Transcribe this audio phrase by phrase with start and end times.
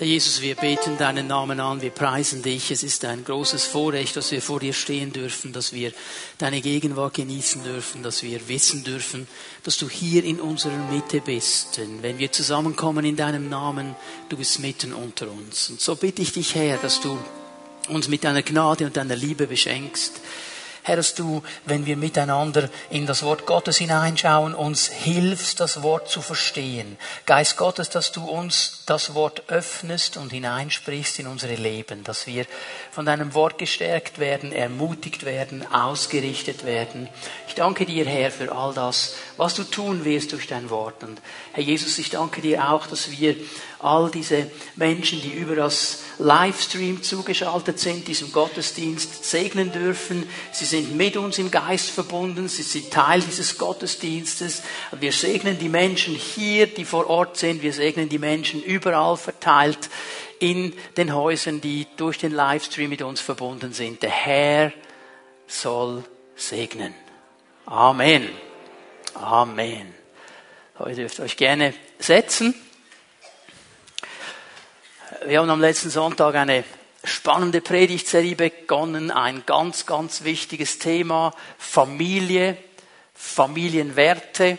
[0.00, 2.70] Herr Jesus, wir beten deinen Namen an, wir preisen dich.
[2.70, 5.92] Es ist ein großes Vorrecht, dass wir vor dir stehen dürfen, dass wir
[6.38, 9.28] deine Gegenwart genießen dürfen, dass wir wissen dürfen,
[9.62, 11.76] dass du hier in unserer Mitte bist.
[11.76, 13.94] Denn wenn wir zusammenkommen in deinem Namen,
[14.30, 15.68] du bist mitten unter uns.
[15.68, 17.18] Und so bitte ich dich, Herr, dass du
[17.90, 20.14] uns mit deiner Gnade und deiner Liebe beschenkst
[20.90, 26.08] Herr, dass du, wenn wir miteinander in das Wort Gottes hineinschauen, uns hilfst, das Wort
[26.08, 26.98] zu verstehen.
[27.26, 32.44] Geist Gottes, dass du uns das Wort öffnest und hineinsprichst in unsere Leben, dass wir
[32.90, 37.08] von deinem Wort gestärkt werden, ermutigt werden, ausgerichtet werden.
[37.46, 41.04] Ich danke dir, Herr, für all das, was du tun wirst durch dein Wort.
[41.04, 43.36] Und Herr Jesus, ich danke dir auch, dass wir
[43.78, 50.28] all diese Menschen, die über das Livestream zugeschaltet sind, diesem Gottesdienst segnen dürfen.
[50.52, 54.62] Sie sind mit uns im Geist verbunden, sie sind Teil dieses Gottesdienstes.
[54.98, 59.88] Wir segnen die Menschen hier, die vor Ort sind, wir segnen die Menschen überall verteilt
[60.38, 64.02] in den Häusern, die durch den Livestream mit uns verbunden sind.
[64.02, 64.72] Der Herr
[65.46, 66.04] soll
[66.36, 66.94] segnen.
[67.66, 68.28] Amen.
[69.14, 69.94] Amen.
[70.86, 72.54] Ihr dürft euch gerne setzen.
[75.26, 76.64] Wir haben am letzten Sonntag eine
[77.04, 82.56] spannende Predigtserie begonnen, ein ganz, ganz wichtiges Thema, Familie,
[83.12, 84.56] Familienwerte.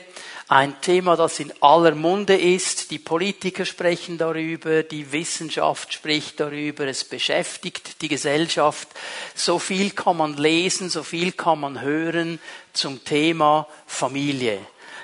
[0.48, 2.92] Ein Thema, das in aller Munde ist.
[2.92, 8.88] Die Politiker sprechen darüber, die Wissenschaft spricht darüber, es beschäftigt die Gesellschaft.
[9.34, 12.39] So viel kann man lesen, so viel kann man hören
[12.73, 14.59] zum Thema Familie.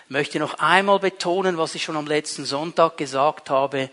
[0.05, 3.89] Ich möchte noch einmal betonen, was ich schon am letzten Sonntag gesagt habe.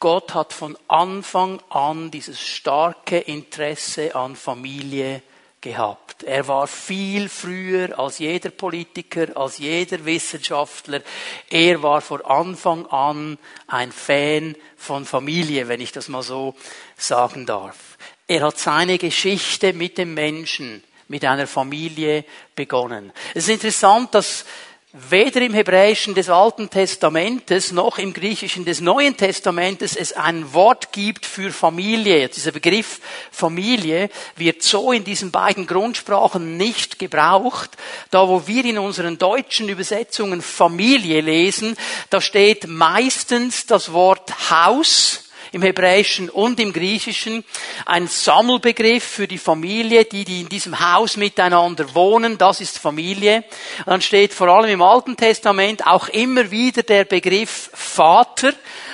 [0.00, 5.22] Gott hat von Anfang an dieses starke Interesse an Familie
[5.60, 6.22] gehabt.
[6.22, 11.02] Er war viel früher als jeder Politiker, als jeder Wissenschaftler.
[11.50, 16.54] Er war von Anfang an ein Fan von Familie, wenn ich das mal so
[16.96, 17.98] sagen darf.
[18.26, 22.24] Er hat seine Geschichte mit dem Menschen, mit einer Familie
[22.54, 23.12] begonnen.
[23.34, 24.46] Es ist interessant, dass
[24.92, 30.92] weder im Hebräischen des Alten Testamentes noch im Griechischen des Neuen Testamentes es ein Wort
[30.92, 32.28] gibt für Familie.
[32.28, 33.00] Dieser Begriff
[33.30, 37.70] Familie wird so in diesen beiden Grundsprachen nicht gebraucht.
[38.10, 41.76] Da wo wir in unseren deutschen Übersetzungen Familie lesen,
[42.10, 47.44] da steht meistens das Wort Haus im Hebräischen und im Griechischen
[47.86, 53.44] ein Sammelbegriff für die Familie, die, die in diesem Haus miteinander wohnen, das ist Familie.
[53.86, 58.52] Dann steht vor allem im Alten Testament auch immer wieder der Begriff Vater,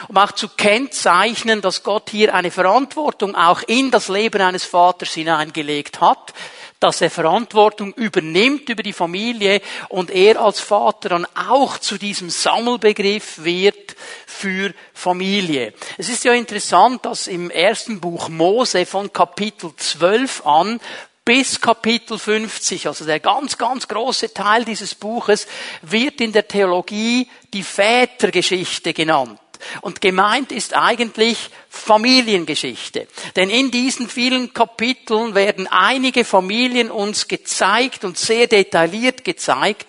[0.08, 5.12] um auch zu kennzeichnen, dass Gott hier eine Verantwortung auch in das Leben eines Vaters
[5.12, 6.32] hineingelegt hat
[6.80, 12.30] dass er Verantwortung übernimmt über die Familie und er als Vater dann auch zu diesem
[12.30, 15.72] Sammelbegriff wird für Familie.
[15.96, 20.80] Es ist ja interessant, dass im ersten Buch Mose von Kapitel 12 an
[21.24, 25.48] bis Kapitel 50, also der ganz, ganz große Teil dieses Buches,
[25.82, 29.40] wird in der Theologie die Vätergeschichte genannt.
[29.80, 33.06] Und gemeint ist eigentlich Familiengeschichte.
[33.36, 39.86] Denn in diesen vielen Kapiteln werden einige Familien uns gezeigt und sehr detailliert gezeigt.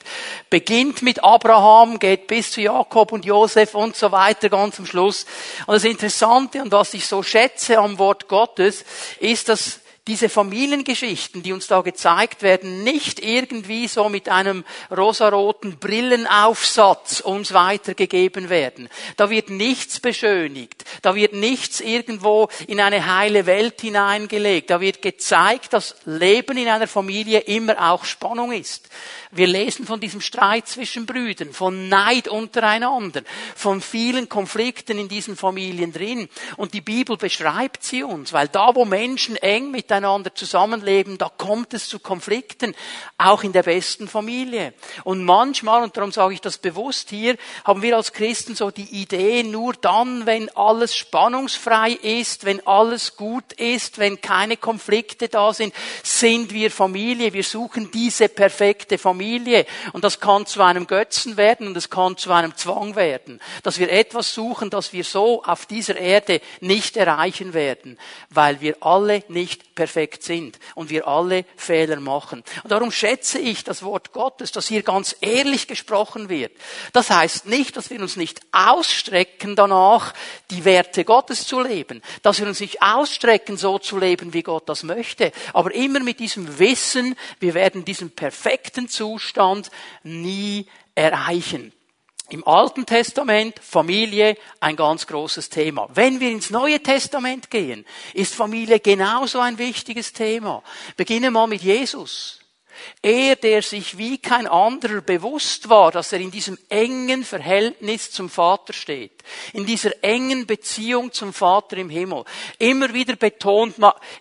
[0.49, 5.25] Beginnt mit Abraham, geht bis zu Jakob und Josef und so weiter ganz am Schluss.
[5.65, 8.85] Und das Interessante und was ich so schätze am Wort Gottes
[9.19, 15.77] ist, dass diese Familiengeschichten, die uns da gezeigt werden, nicht irgendwie so mit einem rosaroten
[15.77, 18.89] Brillenaufsatz uns weitergegeben werden.
[19.17, 20.85] Da wird nichts beschönigt.
[21.01, 24.69] Da wird nichts irgendwo in eine heile Welt hineingelegt.
[24.69, 28.89] Da wird gezeigt, dass Leben in einer Familie immer auch Spannung ist.
[29.31, 33.23] Wir lesen von diesem Streit zwischen Brüdern, von Neid untereinander,
[33.55, 36.29] von vielen Konflikten in diesen Familien drin.
[36.55, 41.73] Und die Bibel beschreibt sie uns, weil da, wo Menschen eng miteinander zusammenleben, da kommt
[41.73, 42.73] es zu Konflikten,
[43.17, 44.73] auch in der besten Familie.
[45.03, 47.35] Und manchmal, und darum sage ich das bewusst hier,
[47.65, 53.17] haben wir als Christen so die Idee, nur dann, wenn alles spannungsfrei ist, wenn alles
[53.17, 57.33] gut ist, wenn keine Konflikte da sind, sind wir Familie.
[57.33, 59.16] Wir suchen diese perfekte Familie.
[59.17, 59.65] Familie.
[59.93, 63.41] Und das kann zu einem Götzen werden und es kann zu einem Zwang werden.
[63.63, 67.97] Dass wir etwas suchen, das wir so auf dieser Erde nicht erreichen werden,
[68.29, 72.43] weil wir alle nicht perfekt sind und wir alle Fehler machen.
[72.63, 76.51] Und darum schätze ich das Wort Gottes, dass hier ganz ehrlich gesprochen wird.
[76.93, 80.13] Das heißt nicht, dass wir uns nicht ausstrecken danach,
[80.51, 84.69] die Werte Gottes zu leben, dass wir uns nicht ausstrecken, so zu leben, wie Gott
[84.69, 89.06] das möchte, aber immer mit diesem Wissen, wir werden diesen perfekten Zustand
[90.03, 91.71] nie erreichen.
[92.29, 95.87] im Alten Testament Familie ein ganz großes Thema.
[95.93, 100.61] Wenn wir ins Neue Testament gehen, ist Familie genauso ein wichtiges Thema.
[100.97, 102.39] Beginne mal mit Jesus.
[103.01, 108.29] Er, der sich wie kein anderer bewusst war, dass er in diesem engen Verhältnis zum
[108.29, 112.23] Vater steht, in dieser engen Beziehung zum Vater im Himmel,
[112.59, 113.75] immer wieder betont,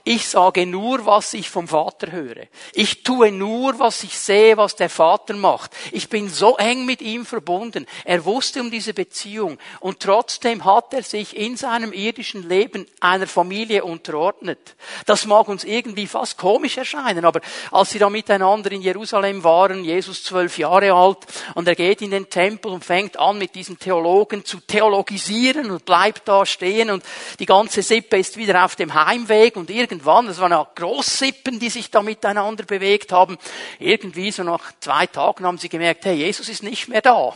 [0.04, 2.46] ich sage nur, was ich vom Vater höre.
[2.72, 5.72] Ich tue nur, was ich sehe, was der Vater macht.
[5.92, 7.86] Ich bin so eng mit ihm verbunden.
[8.04, 13.26] Er wusste um diese Beziehung und trotzdem hat er sich in seinem irdischen Leben einer
[13.26, 14.76] Familie unterordnet.
[15.06, 19.42] Das mag uns irgendwie fast komisch erscheinen, aber als sie da miteinander miteinander in Jerusalem
[19.44, 21.18] waren, Jesus zwölf Jahre alt,
[21.54, 25.84] und er geht in den Tempel und fängt an, mit diesen Theologen zu theologisieren und
[25.84, 27.02] bleibt da stehen und
[27.38, 31.70] die ganze Sippe ist wieder auf dem Heimweg und irgendwann, das waren ja Großsippen, die
[31.70, 33.36] sich da miteinander bewegt haben,
[33.78, 37.34] irgendwie so nach zwei Tagen haben sie gemerkt, hey, Jesus ist nicht mehr da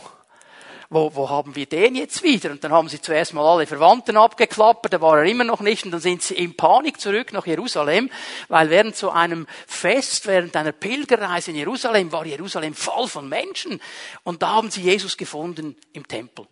[0.91, 2.51] wo, wo haben wir den jetzt wieder?
[2.51, 5.85] Und dann haben sie zuerst mal alle Verwandten abgeklappert, da war er immer noch nicht,
[5.85, 8.11] und dann sind sie in Panik zurück nach Jerusalem,
[8.49, 13.81] weil während so einem Fest, während einer Pilgerreise in Jerusalem, war Jerusalem voll von Menschen,
[14.23, 16.45] und da haben sie Jesus gefunden im Tempel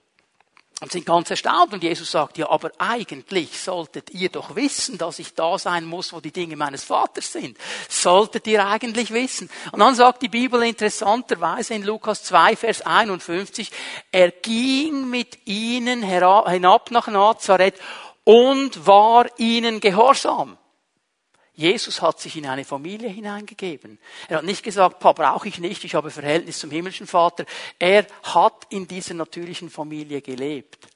[0.82, 1.74] und sind ganz erstaunt.
[1.74, 6.14] Und Jesus sagt, ja, aber eigentlich solltet ihr doch wissen, dass ich da sein muss,
[6.14, 7.58] wo die Dinge meines Vaters sind.
[7.90, 9.50] Solltet ihr eigentlich wissen.
[9.72, 13.72] Und dann sagt die Bibel interessanterweise in Lukas 2, Vers 51,
[14.12, 17.76] er ging mit ihnen hinab nach Nazareth
[18.24, 20.59] und war ihnen gehorsam.
[21.60, 24.00] Jesus hat sich in eine Familie hineingegeben.
[24.30, 27.44] Er hat nicht gesagt, Pa brauche ich nicht, ich habe Verhältnis zum himmlischen Vater.
[27.78, 30.88] Er hat in dieser natürlichen Familie gelebt.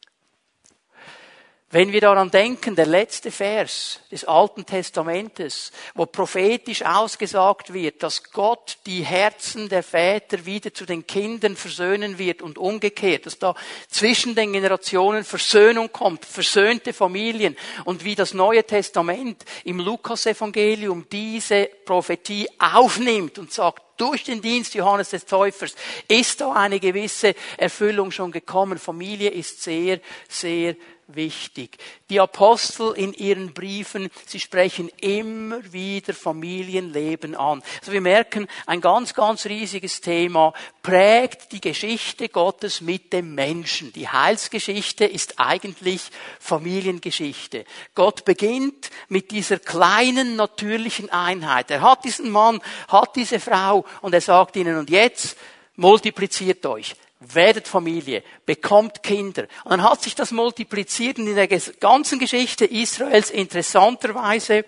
[1.73, 8.25] Wenn wir daran denken, der letzte Vers des Alten Testamentes, wo prophetisch ausgesagt wird, dass
[8.31, 13.55] Gott die Herzen der Väter wieder zu den Kindern versöhnen wird und umgekehrt, dass da
[13.89, 21.67] zwischen den Generationen Versöhnung kommt, versöhnte Familien und wie das Neue Testament im Lukasevangelium diese
[21.85, 25.75] Prophetie aufnimmt und sagt, durch den Dienst Johannes des Täufers
[26.07, 28.77] ist da eine gewisse Erfüllung schon gekommen.
[28.77, 30.75] Familie ist sehr, sehr
[31.07, 31.77] wichtig.
[32.09, 37.61] Die Apostel in ihren Briefen, sie sprechen immer wieder Familienleben an.
[37.79, 43.91] Also wir merken, ein ganz, ganz riesiges Thema prägt die Geschichte Gottes mit dem Menschen.
[43.93, 46.01] Die Heilsgeschichte ist eigentlich
[46.39, 47.65] Familiengeschichte.
[47.95, 51.71] Gott beginnt mit dieser kleinen natürlichen Einheit.
[51.71, 55.37] Er hat diesen Mann, hat diese Frau und er sagt ihnen, und jetzt
[55.75, 56.95] multipliziert euch
[57.33, 59.43] werdet Familie, bekommt Kinder.
[59.63, 64.65] Und dann hat sich das multipliziert und in der ganzen Geschichte Israels interessanterweise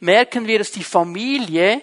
[0.00, 1.82] merken wir, dass die Familie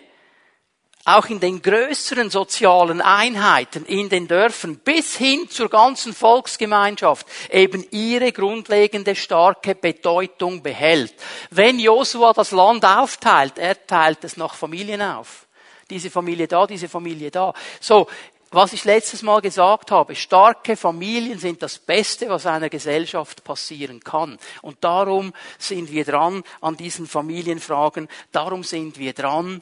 [1.03, 7.83] auch in den größeren sozialen Einheiten, in den Dörfern bis hin zur ganzen Volksgemeinschaft eben
[7.89, 11.15] ihre grundlegende starke Bedeutung behält.
[11.49, 15.47] Wenn Josua das Land aufteilt, er teilt es nach Familien auf.
[15.91, 17.53] Diese Familie da, diese Familie da.
[17.79, 18.07] So,
[18.49, 23.99] was ich letztes Mal gesagt habe, starke Familien sind das Beste, was einer Gesellschaft passieren
[23.99, 24.39] kann.
[24.61, 28.09] Und darum sind wir dran an diesen Familienfragen.
[28.31, 29.61] Darum sind wir dran,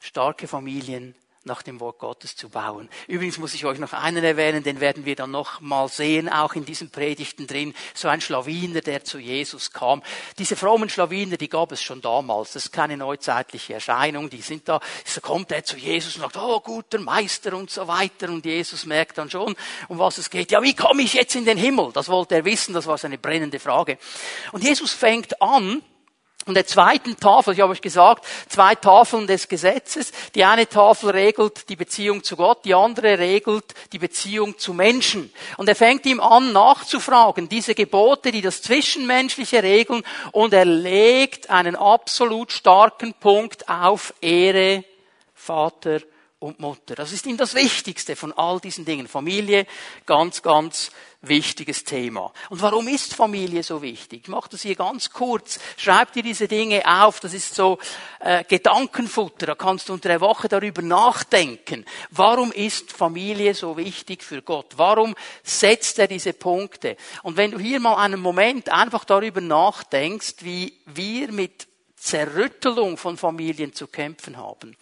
[0.00, 1.14] starke Familien
[1.46, 2.88] nach dem Wort Gottes zu bauen.
[3.06, 6.54] Übrigens muss ich euch noch einen erwähnen, den werden wir dann noch mal sehen, auch
[6.54, 10.02] in diesen Predigten drin, so ein Schlawiner, der zu Jesus kam.
[10.38, 14.68] Diese frommen Schlawiner, die gab es schon damals, das ist keine neuzeitliche Erscheinung, die sind
[14.68, 18.44] da, so kommt er zu Jesus und sagt, oh, guter Meister und so weiter und
[18.44, 19.56] Jesus merkt dann schon,
[19.88, 20.50] um was es geht.
[20.50, 21.90] Ja, wie komme ich jetzt in den Himmel?
[21.92, 23.98] Das wollte er wissen, das war seine brennende Frage.
[24.52, 25.82] Und Jesus fängt an,
[26.46, 30.12] und der zweiten Tafel, ich habe euch gesagt, zwei Tafeln des Gesetzes.
[30.36, 35.32] Die eine Tafel regelt die Beziehung zu Gott, die andere regelt die Beziehung zu Menschen.
[35.56, 41.50] Und er fängt ihm an nachzufragen, diese Gebote, die das Zwischenmenschliche regeln, und er legt
[41.50, 44.84] einen absolut starken Punkt auf Ehre,
[45.34, 46.00] Vater
[46.38, 46.94] und Mutter.
[46.94, 49.08] Das ist ihm das Wichtigste von all diesen Dingen.
[49.08, 49.66] Familie,
[50.04, 50.90] ganz, ganz
[51.22, 52.30] wichtiges Thema.
[52.50, 54.24] Und warum ist Familie so wichtig?
[54.24, 55.58] Ich mache das hier ganz kurz.
[55.78, 57.20] Schreib dir diese Dinge auf.
[57.20, 57.78] Das ist so
[58.20, 59.46] äh, Gedankenfutter.
[59.46, 61.86] Da kannst du unter der Woche darüber nachdenken.
[62.10, 64.74] Warum ist Familie so wichtig für Gott?
[64.76, 66.98] Warum setzt er diese Punkte?
[67.22, 71.66] Und wenn du hier mal einen Moment einfach darüber nachdenkst, wie wir mit
[72.06, 74.76] Zerrüttelung von Familien zu kämpfen haben.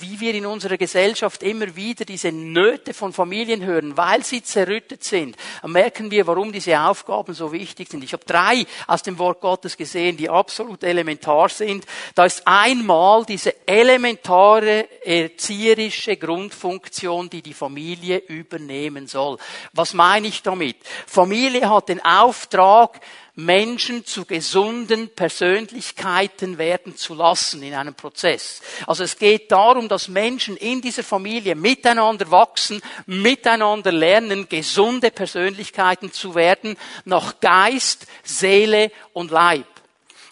[0.00, 5.02] Wie wir in unserer Gesellschaft immer wieder diese Nöte von Familien hören, weil sie zerrüttet
[5.04, 8.04] sind, merken wir, warum diese Aufgaben so wichtig sind.
[8.04, 11.86] Ich habe drei aus dem Wort Gottes gesehen, die absolut elementar sind.
[12.14, 19.38] Da ist einmal diese elementare erzieherische Grundfunktion, die die Familie übernehmen soll.
[19.72, 20.76] Was meine ich damit?
[21.06, 23.00] Familie hat den Auftrag,
[23.36, 28.60] Menschen zu gesunden Persönlichkeiten werden zu lassen in einem Prozess.
[28.86, 36.12] Also es geht darum, dass Menschen in dieser Familie miteinander wachsen, miteinander lernen, gesunde Persönlichkeiten
[36.12, 39.66] zu werden, nach Geist, Seele und Leib.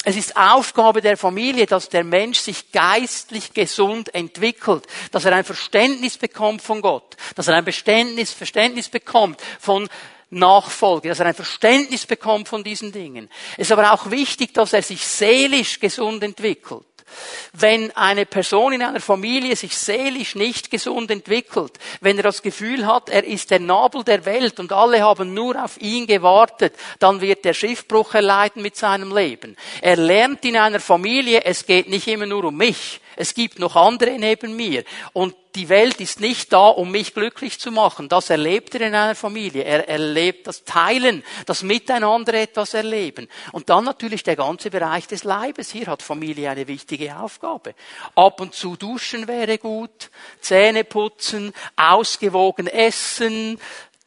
[0.04, 5.44] Es ist Aufgabe der Familie, dass der Mensch sich geistlich gesund entwickelt, dass er ein
[5.44, 9.88] Verständnis bekommt von Gott, dass er ein Verständnis, bekommt von
[10.32, 13.28] Nachfolge, dass er ein Verständnis bekommt von diesen Dingen.
[13.56, 16.86] Es ist aber auch wichtig, dass er sich seelisch gesund entwickelt.
[17.52, 22.86] Wenn eine Person in einer Familie sich seelisch nicht gesund entwickelt, wenn er das Gefühl
[22.86, 27.20] hat, er ist der Nabel der Welt und alle haben nur auf ihn gewartet, dann
[27.20, 29.56] wird er Schiffbruch erleiden mit seinem Leben.
[29.82, 33.00] Er lernt in einer Familie, es geht nicht immer nur um mich.
[33.16, 34.84] Es gibt noch andere neben mir.
[35.12, 38.08] Und die Welt ist nicht da, um mich glücklich zu machen.
[38.08, 39.64] Das erlebt er in einer Familie.
[39.64, 43.28] Er erlebt das Teilen, das Miteinander etwas erleben.
[43.52, 45.70] Und dann natürlich der ganze Bereich des Leibes.
[45.70, 47.74] Hier hat Familie eine wichtige Aufgabe.
[48.14, 53.58] Ab und zu duschen wäre gut, Zähne putzen, ausgewogen essen,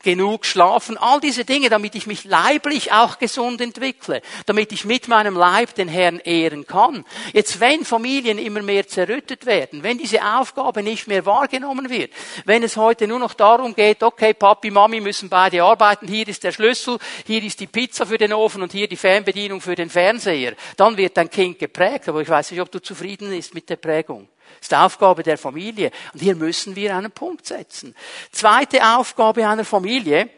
[0.05, 5.07] genug schlafen, all diese Dinge, damit ich mich leiblich auch gesund entwickle, damit ich mit
[5.07, 7.03] meinem Leib den Herrn ehren kann.
[7.33, 12.11] Jetzt, wenn Familien immer mehr zerrüttet werden, wenn diese Aufgabe nicht mehr wahrgenommen wird,
[12.45, 16.43] wenn es heute nur noch darum geht, okay, Papi, Mami müssen beide arbeiten, hier ist
[16.43, 19.89] der Schlüssel, hier ist die Pizza für den Ofen und hier die Fernbedienung für den
[19.89, 23.67] Fernseher, dann wird dein Kind geprägt, aber ich weiß nicht, ob du zufrieden bist mit
[23.69, 24.29] der Prägung.
[24.59, 25.91] Das ist die Aufgabe der Familie.
[26.13, 27.95] Und hier müssen wir einen Punkt setzen.
[28.31, 30.29] Zweite Aufgabe einer Familie,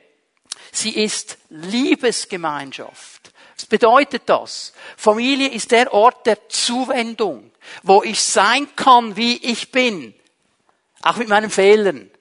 [0.71, 3.31] sie ist Liebesgemeinschaft.
[3.55, 4.73] Was bedeutet das?
[4.95, 7.51] Familie ist der Ort der Zuwendung,
[7.83, 10.13] wo ich sein kann, wie ich bin.
[11.01, 12.11] Auch mit meinen Fehlern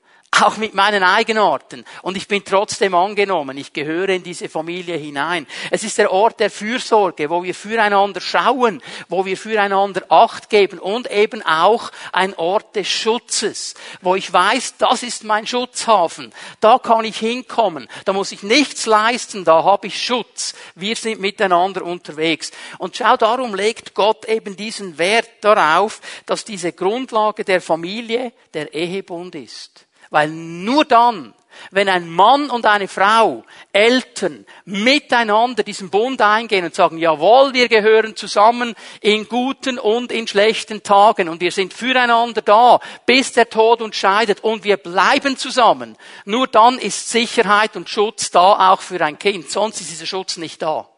[0.42, 1.84] auch mit meinen Eigenarten.
[2.02, 3.56] Und ich bin trotzdem angenommen.
[3.56, 5.46] Ich gehöre in diese Familie hinein.
[5.70, 10.78] Es ist der Ort der Fürsorge, wo wir füreinander schauen, wo wir füreinander Acht geben
[10.78, 16.32] und eben auch ein Ort des Schutzes, wo ich weiß, das ist mein Schutzhafen.
[16.60, 17.88] Da kann ich hinkommen.
[18.04, 19.44] Da muss ich nichts leisten.
[19.44, 20.54] Da habe ich Schutz.
[20.74, 22.50] Wir sind miteinander unterwegs.
[22.78, 28.72] Und schau, darum legt Gott eben diesen Wert darauf, dass diese Grundlage der Familie der
[28.74, 29.85] Ehebund ist.
[30.10, 31.34] Weil nur dann,
[31.70, 37.68] wenn ein Mann und eine Frau, Eltern, miteinander diesen Bund eingehen und sagen, jawohl, wir
[37.68, 43.48] gehören zusammen in guten und in schlechten Tagen und wir sind füreinander da, bis der
[43.48, 48.80] Tod uns scheidet und wir bleiben zusammen, nur dann ist Sicherheit und Schutz da auch
[48.80, 50.88] für ein Kind, sonst ist dieser Schutz nicht da.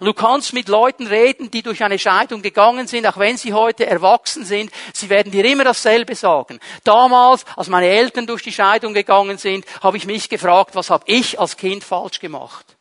[0.00, 3.52] Und du kannst mit Leuten reden, die durch eine Scheidung gegangen sind, auch wenn sie
[3.52, 6.58] heute erwachsen sind, sie werden dir immer dasselbe sagen.
[6.84, 11.04] Damals, als meine Eltern durch die Scheidung gegangen sind, habe ich mich gefragt, was habe
[11.06, 12.76] ich als Kind falsch gemacht?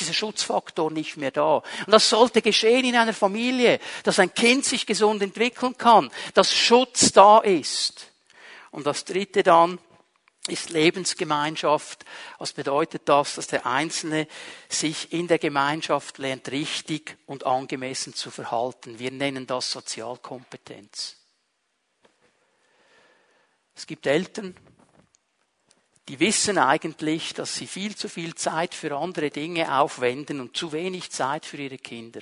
[0.00, 1.56] ist dieser Schutzfaktor nicht mehr da.
[1.56, 6.54] Und das sollte geschehen in einer Familie, dass ein Kind sich gesund entwickeln kann, dass
[6.54, 8.12] Schutz da ist.
[8.70, 9.78] Und das dritte dann,
[10.48, 12.04] ist Lebensgemeinschaft.
[12.38, 13.34] Was bedeutet das?
[13.34, 14.26] Dass der Einzelne
[14.68, 18.98] sich in der Gemeinschaft lernt, richtig und angemessen zu verhalten.
[18.98, 21.16] Wir nennen das Sozialkompetenz.
[23.74, 24.56] Es gibt Eltern,
[26.08, 30.72] die wissen eigentlich, dass sie viel zu viel Zeit für andere Dinge aufwenden und zu
[30.72, 32.20] wenig Zeit für ihre Kinder.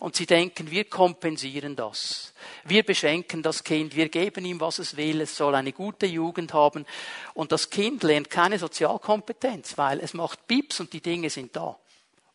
[0.00, 2.32] Und sie denken, wir kompensieren das.
[2.64, 6.54] Wir beschenken das Kind, wir geben ihm, was es will, es soll eine gute Jugend
[6.54, 6.86] haben.
[7.34, 11.76] Und das Kind lernt keine Sozialkompetenz, weil es macht Pips und die Dinge sind da.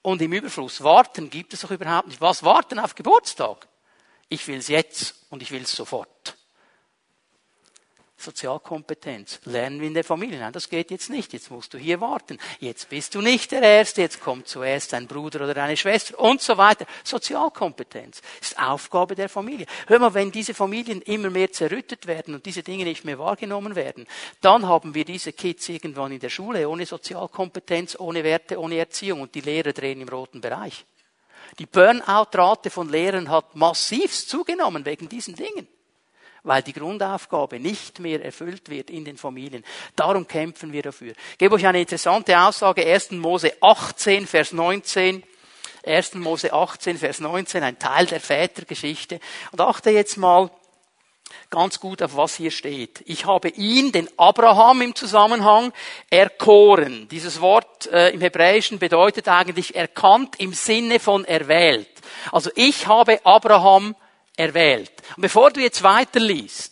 [0.03, 0.83] Und im Überfluss.
[0.83, 2.21] Warten gibt es doch überhaupt nicht.
[2.21, 3.67] Was warten auf Geburtstag?
[4.29, 6.37] Ich will es jetzt und ich will es sofort.
[8.21, 9.39] Sozialkompetenz.
[9.45, 10.39] Lernen wir in der Familie.
[10.39, 11.33] Nein, das geht jetzt nicht.
[11.33, 12.37] Jetzt musst du hier warten.
[12.59, 14.01] Jetzt bist du nicht der Erste.
[14.01, 16.85] Jetzt kommt zuerst ein Bruder oder eine Schwester und so weiter.
[17.03, 19.65] Sozialkompetenz ist Aufgabe der Familie.
[19.87, 23.75] Hör mal, wenn diese Familien immer mehr zerrüttet werden und diese Dinge nicht mehr wahrgenommen
[23.75, 24.07] werden,
[24.41, 29.21] dann haben wir diese Kids irgendwann in der Schule ohne Sozialkompetenz, ohne Werte, ohne Erziehung
[29.21, 30.85] und die Lehrer drehen im roten Bereich.
[31.59, 35.67] Die Burnout-Rate von Lehrern hat massivst zugenommen wegen diesen Dingen
[36.43, 39.63] weil die Grundaufgabe nicht mehr erfüllt wird in den Familien.
[39.95, 41.13] Darum kämpfen wir dafür.
[41.31, 43.11] Ich gebe euch eine interessante Aussage, 1.
[43.11, 45.23] Mose 18, Vers 19.
[45.85, 46.15] 1.
[46.15, 49.19] Mose 18, Vers 19, ein Teil der Vätergeschichte.
[49.51, 50.49] Und achte jetzt mal
[51.49, 53.03] ganz gut auf was hier steht.
[53.05, 55.71] Ich habe ihn, den Abraham im Zusammenhang,
[56.09, 57.07] erkoren.
[57.09, 61.89] Dieses Wort äh, im Hebräischen bedeutet eigentlich erkannt im Sinne von erwählt.
[62.31, 63.95] Also ich habe Abraham
[64.35, 64.91] erwählt.
[65.15, 66.71] Und bevor du jetzt weiterliest,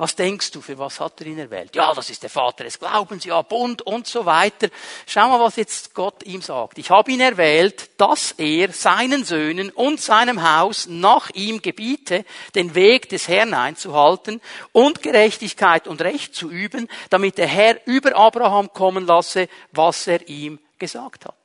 [0.00, 1.76] was denkst du, für was hat er ihn erwählt?
[1.76, 4.68] Ja, das ist der Vater des Glaubens, ja, Bund und so weiter.
[5.06, 6.78] Schau mal, was jetzt Gott ihm sagt.
[6.78, 12.24] Ich habe ihn erwählt, dass er seinen Söhnen und seinem Haus nach ihm gebiete,
[12.54, 14.40] den Weg des Herrn einzuhalten
[14.72, 20.26] und Gerechtigkeit und Recht zu üben, damit der Herr über Abraham kommen lasse, was er
[20.30, 21.39] ihm gesagt hat.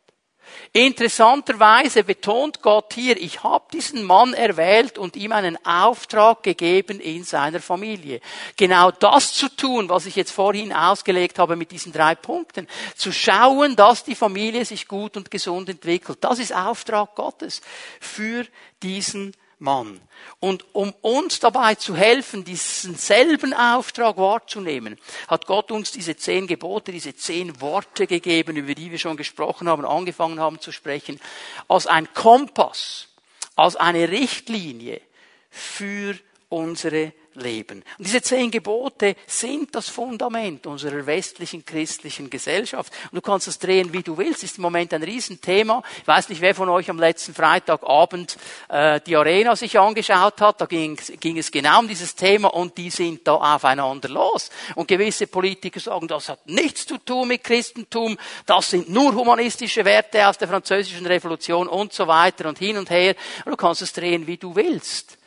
[0.74, 7.24] Interessanterweise betont Gott hier, ich habe diesen Mann erwählt und ihm einen Auftrag gegeben in
[7.24, 8.20] seiner Familie.
[8.58, 12.68] Genau das zu tun, was ich jetzt vorhin ausgelegt habe mit diesen drei Punkten.
[12.96, 16.18] Zu schauen, dass die Familie sich gut und gesund entwickelt.
[16.22, 17.62] Das ist Auftrag Gottes
[18.00, 18.46] für
[18.84, 20.02] diesen Mann.
[20.40, 24.98] Und um uns dabei zu helfen, diesen selben Auftrag wahrzunehmen,
[25.28, 29.70] hat Gott uns diese zehn Gebote, diese zehn Worte gegeben, über die wir schon gesprochen
[29.70, 31.20] haben, angefangen haben zu sprechen,
[31.68, 33.08] als ein Kompass,
[33.56, 35.02] als eine Richtlinie
[35.50, 36.16] für
[36.50, 37.84] unsere leben.
[37.98, 42.92] Und diese zehn Gebote sind das Fundament unserer westlichen christlichen Gesellschaft.
[43.12, 44.44] Und du kannst das drehen, wie du willst.
[44.44, 45.84] Ist im Moment ein Riesenthema.
[46.02, 48.38] Ich weiß nicht, wer von euch am letzten Freitagabend
[48.70, 50.62] äh, die Arena sich angeschaut hat.
[50.62, 54.50] Da ging, ging es genau um dieses Thema und die sind da aufeinander los.
[54.76, 58.18] Und gewisse Politiker sagen, das hat nichts zu tun mit Christentum.
[58.46, 62.90] Das sind nur humanistische Werte aus der französischen Revolution und so weiter und hin und
[62.90, 63.16] her.
[63.46, 65.18] Und du kannst es drehen, wie du willst.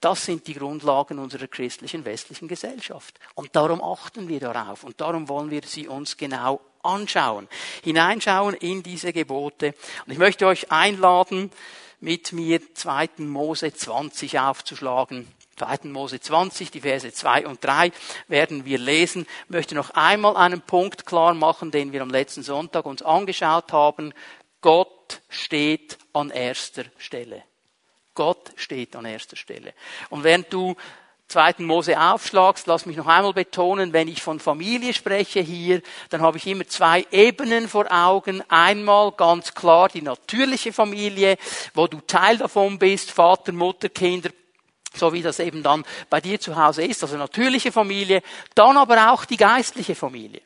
[0.00, 3.18] Das sind die Grundlagen unserer christlichen westlichen Gesellschaft.
[3.34, 7.48] Und darum achten wir darauf und darum wollen wir sie uns genau anschauen,
[7.82, 9.74] hineinschauen in diese Gebote.
[10.06, 11.50] Und ich möchte euch einladen,
[12.00, 13.10] mit mir 2.
[13.18, 15.26] Mose 20 aufzuschlagen.
[15.56, 15.88] 2.
[15.88, 17.90] Mose 20, die Verse 2 und 3
[18.28, 19.26] werden wir lesen.
[19.46, 23.72] Ich möchte noch einmal einen Punkt klar machen, den wir am letzten Sonntag uns angeschaut
[23.72, 24.14] haben.
[24.60, 27.42] Gott steht an erster Stelle.
[28.18, 29.72] Gott steht an erster Stelle.
[30.10, 30.74] Und während du
[31.28, 31.54] 2.
[31.58, 36.36] Mose aufschlagst, lass mich noch einmal betonen, wenn ich von Familie spreche hier, dann habe
[36.36, 38.42] ich immer zwei Ebenen vor Augen.
[38.48, 41.36] Einmal ganz klar die natürliche Familie,
[41.74, 44.30] wo du Teil davon bist, Vater, Mutter, Kinder,
[44.96, 48.20] so wie das eben dann bei dir zu Hause ist, also natürliche Familie.
[48.56, 50.40] Dann aber auch die geistliche Familie.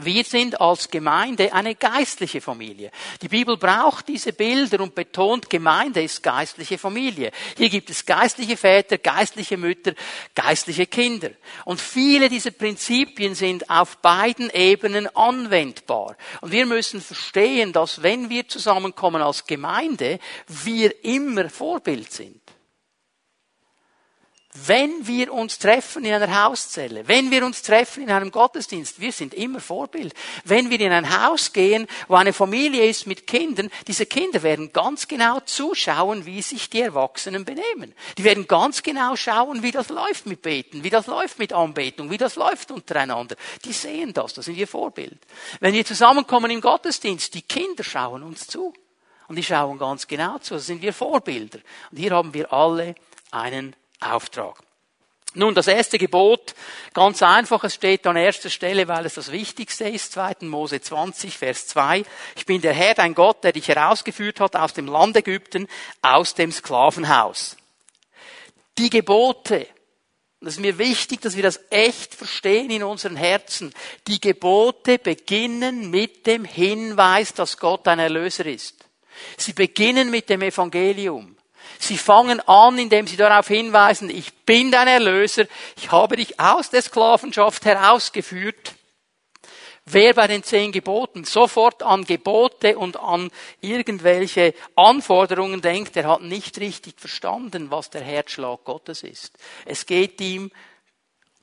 [0.00, 2.90] Wir sind als Gemeinde eine geistliche Familie.
[3.22, 7.30] Die Bibel braucht diese Bilder und betont, Gemeinde ist geistliche Familie.
[7.56, 9.94] Hier gibt es geistliche Väter, geistliche Mütter,
[10.34, 11.30] geistliche Kinder.
[11.64, 16.16] Und viele dieser Prinzipien sind auf beiden Ebenen anwendbar.
[16.40, 22.43] Und wir müssen verstehen, dass wenn wir zusammenkommen als Gemeinde, wir immer Vorbild sind.
[24.56, 29.10] Wenn wir uns treffen in einer Hauszelle, wenn wir uns treffen in einem Gottesdienst, wir
[29.10, 30.14] sind immer Vorbild.
[30.44, 34.72] Wenn wir in ein Haus gehen, wo eine Familie ist mit Kindern, diese Kinder werden
[34.72, 37.92] ganz genau zuschauen, wie sich die Erwachsenen benehmen.
[38.16, 42.12] Die werden ganz genau schauen, wie das läuft mit Beten, wie das läuft mit Anbetung,
[42.12, 43.34] wie das läuft untereinander.
[43.64, 45.18] Die sehen das, das sind wir Vorbild.
[45.58, 48.72] Wenn wir zusammenkommen im Gottesdienst, die Kinder schauen uns zu.
[49.26, 51.58] Und die schauen ganz genau zu, das sind wir Vorbilder.
[51.90, 52.94] Und hier haben wir alle
[53.32, 54.58] einen Auftrag.
[55.36, 56.54] Nun, das erste Gebot,
[56.92, 60.36] ganz einfach, es steht an erster Stelle, weil es das Wichtigste ist, 2.
[60.42, 62.04] Mose 20, Vers 2.
[62.36, 65.66] Ich bin der Herr, dein Gott, der dich herausgeführt hat aus dem Land Ägypten,
[66.02, 67.56] aus dem Sklavenhaus.
[68.78, 69.66] Die Gebote,
[70.40, 73.74] das ist mir wichtig, dass wir das echt verstehen in unseren Herzen.
[74.06, 78.84] Die Gebote beginnen mit dem Hinweis, dass Gott ein Erlöser ist.
[79.36, 81.33] Sie beginnen mit dem Evangelium.
[81.78, 85.46] Sie fangen an, indem sie darauf hinweisen, ich bin dein Erlöser,
[85.76, 88.74] ich habe dich aus der Sklavenschaft herausgeführt.
[89.86, 96.22] Wer bei den zehn Geboten sofort an Gebote und an irgendwelche Anforderungen denkt, der hat
[96.22, 99.36] nicht richtig verstanden, was der Herzschlag Gottes ist.
[99.66, 100.50] Es geht ihm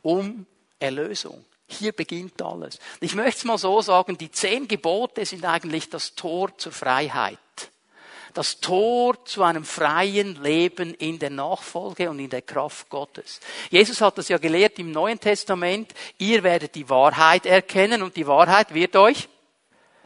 [0.01, 0.47] um
[0.79, 1.45] Erlösung.
[1.67, 2.79] Hier beginnt alles.
[2.99, 7.37] Ich möchte es mal so sagen, die zehn Gebote sind eigentlich das Tor zur Freiheit
[8.33, 13.39] das Tor zu einem freien Leben in der Nachfolge und in der Kraft Gottes.
[13.69, 15.93] Jesus hat das ja gelehrt im Neuen Testament.
[16.17, 19.27] Ihr werdet die Wahrheit erkennen und die Wahrheit wird euch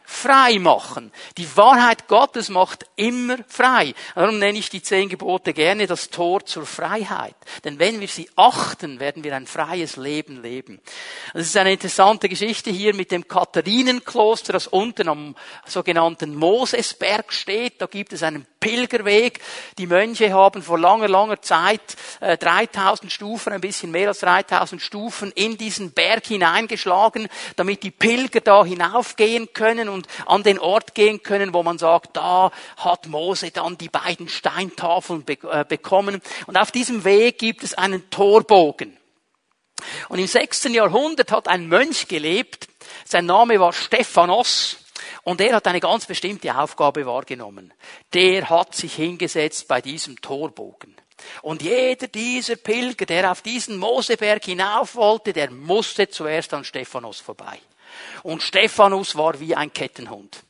[0.06, 1.12] frei machen.
[1.38, 3.94] Die Wahrheit Gottes macht immer frei.
[4.13, 7.36] Darum nenne ich die zehn Gebote gerne das Tor zur Freiheit.
[7.63, 10.80] Denn wenn wir sie achten, werden wir ein freies Leben leben.
[11.34, 17.82] Das ist eine interessante Geschichte hier mit dem Katharinenkloster, das unten am sogenannten Mosesberg steht.
[17.82, 19.41] Da gibt es einen Pilgerweg.
[19.78, 24.82] Die Mönche haben vor langer, langer Zeit äh, 3000 Stufen, ein bisschen mehr als 3000
[24.82, 30.95] Stufen in diesen Berg hineingeschlagen, damit die Pilger da hinaufgehen können und an den Ort
[30.95, 36.19] gehen können, wo man sagt, da hat Mose dann die beiden Steintafeln äh, bekommen.
[36.47, 38.97] Und auf diesem Weg gibt es einen Torbogen.
[40.10, 42.67] Und im sechsten Jahrhundert hat ein Mönch gelebt,
[43.04, 44.78] sein Name war Stephanos,
[45.25, 47.73] und er hat eine ganz bestimmte Aufgabe wahrgenommen.
[48.13, 50.95] Der hat sich hingesetzt bei diesem Torbogen.
[51.41, 57.21] Und jeder dieser Pilger, der auf diesen Moseberg hinauf wollte, der musste zuerst an Stephanus
[57.21, 57.57] vorbei.
[58.21, 60.43] Und Stephanus war wie ein Kettenhund.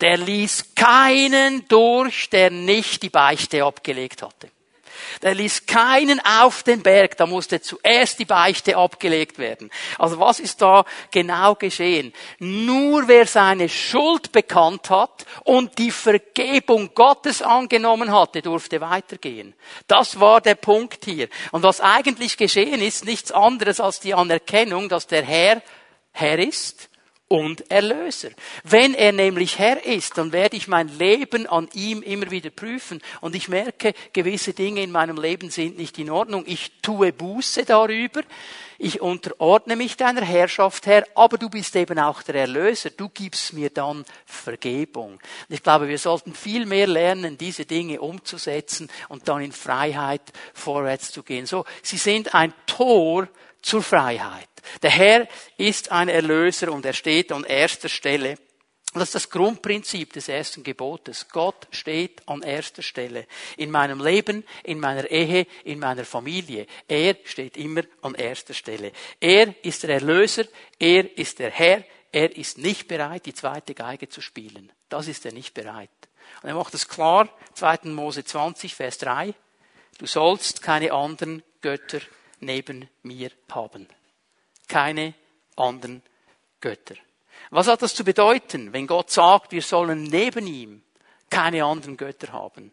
[0.00, 4.48] Der ließ keinen durch, der nicht die Beichte abgelegt hatte.
[5.22, 9.70] Der ließ keinen auf den Berg, da musste zuerst die Beichte abgelegt werden.
[9.98, 12.12] Also was ist da genau geschehen?
[12.38, 19.54] Nur wer seine Schuld bekannt hat und die Vergebung Gottes angenommen hatte, durfte weitergehen.
[19.86, 21.28] Das war der Punkt hier.
[21.52, 25.62] Und was eigentlich geschehen ist, nichts anderes als die Anerkennung, dass der Herr
[26.12, 26.88] Herr ist
[27.34, 28.30] und Erlöser.
[28.62, 33.02] Wenn er nämlich Herr ist, dann werde ich mein Leben an ihm immer wieder prüfen
[33.20, 36.44] und ich merke, gewisse Dinge in meinem Leben sind nicht in Ordnung.
[36.46, 38.22] Ich tue Buße darüber.
[38.78, 42.90] Ich unterordne mich deiner Herrschaft, Herr, aber du bist eben auch der Erlöser.
[42.90, 45.18] Du gibst mir dann Vergebung.
[45.48, 51.10] ich glaube, wir sollten viel mehr lernen, diese Dinge umzusetzen und dann in Freiheit vorwärts
[51.10, 51.46] zu gehen.
[51.46, 53.26] So, sie sind ein Tor
[53.60, 54.53] zur Freiheit.
[54.82, 58.36] Der Herr ist ein Erlöser und er steht an erster Stelle.
[58.92, 61.28] das ist das Grundprinzip des ersten Gebotes.
[61.28, 63.26] Gott steht an erster Stelle.
[63.56, 66.66] In meinem Leben, in meiner Ehe, in meiner Familie.
[66.86, 68.92] Er steht immer an erster Stelle.
[69.20, 70.44] Er ist der Erlöser.
[70.78, 71.84] Er ist der Herr.
[72.12, 74.70] Er ist nicht bereit, die zweite Geige zu spielen.
[74.88, 75.90] Das ist er nicht bereit.
[76.42, 77.80] Und er macht es klar, 2.
[77.84, 79.34] Mose 20, Vers 3.
[79.98, 82.00] Du sollst keine anderen Götter
[82.40, 83.88] neben mir haben
[84.68, 85.14] keine
[85.56, 86.02] anderen
[86.60, 86.94] Götter.
[87.50, 90.82] Was hat das zu bedeuten, wenn Gott sagt, wir sollen neben ihm
[91.30, 92.72] keine anderen Götter haben?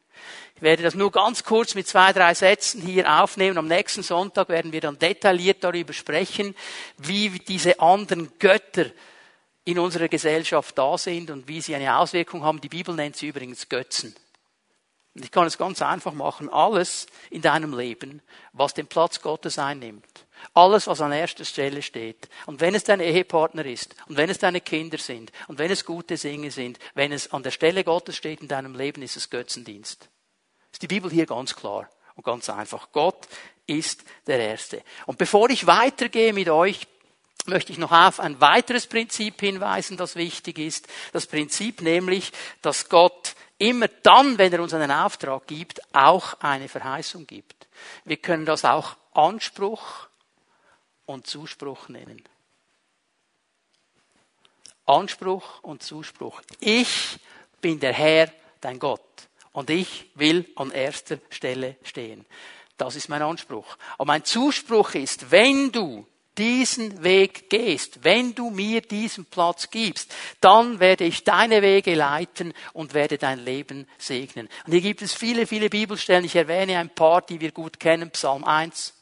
[0.56, 3.58] Ich werde das nur ganz kurz mit zwei, drei Sätzen hier aufnehmen.
[3.58, 6.56] Am nächsten Sonntag werden wir dann detailliert darüber sprechen,
[6.98, 8.86] wie diese anderen Götter
[9.64, 12.62] in unserer Gesellschaft da sind und wie sie eine Auswirkung haben.
[12.62, 14.16] Die Bibel nennt sie übrigens Götzen.
[15.14, 16.50] Und ich kann es ganz einfach machen.
[16.50, 18.22] Alles in deinem Leben,
[18.54, 22.30] was den Platz Gottes einnimmt, alles, was an erster Stelle steht.
[22.46, 25.86] Und wenn es dein Ehepartner ist, und wenn es deine Kinder sind, und wenn es
[25.86, 29.30] gute Dinge sind, wenn es an der Stelle Gottes steht in deinem Leben, ist es
[29.30, 30.10] Götzendienst.
[30.72, 32.92] Ist die Bibel hier ganz klar und ganz einfach.
[32.92, 33.28] Gott
[33.68, 34.84] ist der Erste.
[35.06, 36.88] Und bevor ich weitergehe mit euch,
[37.46, 40.88] möchte ich noch auf ein weiteres Prinzip hinweisen, das wichtig ist.
[41.12, 46.68] Das Prinzip nämlich, dass Gott immer dann, wenn er uns einen Auftrag gibt, auch eine
[46.68, 47.68] Verheißung gibt.
[48.06, 50.08] Wir können das auch Anspruch
[51.06, 52.24] und Zuspruch nennen.
[54.86, 56.42] Anspruch und Zuspruch.
[56.60, 57.18] Ich
[57.62, 59.02] bin der Herr, dein Gott.
[59.54, 62.26] Und ich will an erster Stelle stehen.
[62.78, 63.78] Das ist mein Anspruch.
[63.98, 70.14] Aber mein Zuspruch ist, wenn du diesen Weg gehst, wenn du mir diesen Platz gibst,
[70.40, 74.48] dann werde ich deine Wege leiten und werde dein Leben segnen.
[74.66, 76.26] Und hier gibt es viele, viele Bibelstellen.
[76.26, 78.12] Ich erwähne ein paar, die wir gut kennen.
[78.12, 78.94] Psalm 1,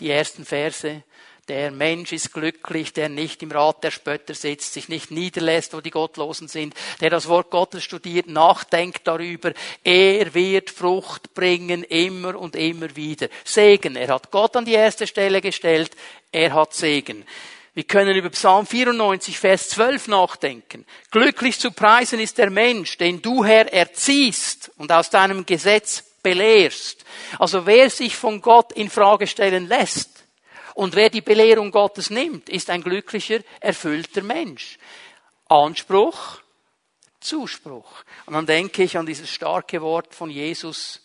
[0.00, 1.02] die ersten Verse.
[1.50, 5.80] Der Mensch ist glücklich, der nicht im Rat der Spötter sitzt, sich nicht niederlässt, wo
[5.80, 9.52] die Gottlosen sind, der das Wort Gottes studiert, nachdenkt darüber.
[9.82, 13.26] Er wird Frucht bringen, immer und immer wieder.
[13.42, 13.96] Segen.
[13.96, 15.90] Er hat Gott an die erste Stelle gestellt.
[16.30, 17.24] Er hat Segen.
[17.74, 20.86] Wir können über Psalm 94, Vers 12 nachdenken.
[21.10, 27.04] Glücklich zu preisen ist der Mensch, den du Herr erziehst und aus deinem Gesetz belehrst.
[27.40, 30.19] Also wer sich von Gott in Frage stellen lässt,
[30.80, 34.78] und wer die Belehrung Gottes nimmt, ist ein glücklicher, erfüllter Mensch.
[35.46, 36.40] Anspruch,
[37.20, 38.02] Zuspruch.
[38.24, 41.02] Und dann denke ich an dieses starke Wort von Jesus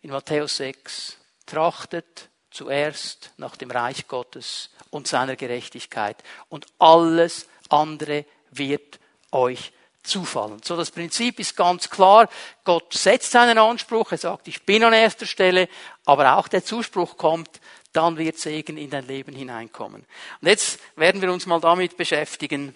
[0.00, 1.18] in Matthäus 6.
[1.44, 8.98] Trachtet zuerst nach dem Reich Gottes und seiner Gerechtigkeit und alles andere wird
[9.30, 10.62] euch zufallen.
[10.64, 12.30] So, das Prinzip ist ganz klar.
[12.64, 14.12] Gott setzt seinen Anspruch.
[14.12, 15.68] Er sagt, ich bin an erster Stelle.
[16.06, 17.60] Aber auch der Zuspruch kommt,
[17.96, 20.04] dann wird Segen in dein Leben hineinkommen.
[20.40, 22.74] Und jetzt werden wir uns mal damit beschäftigen,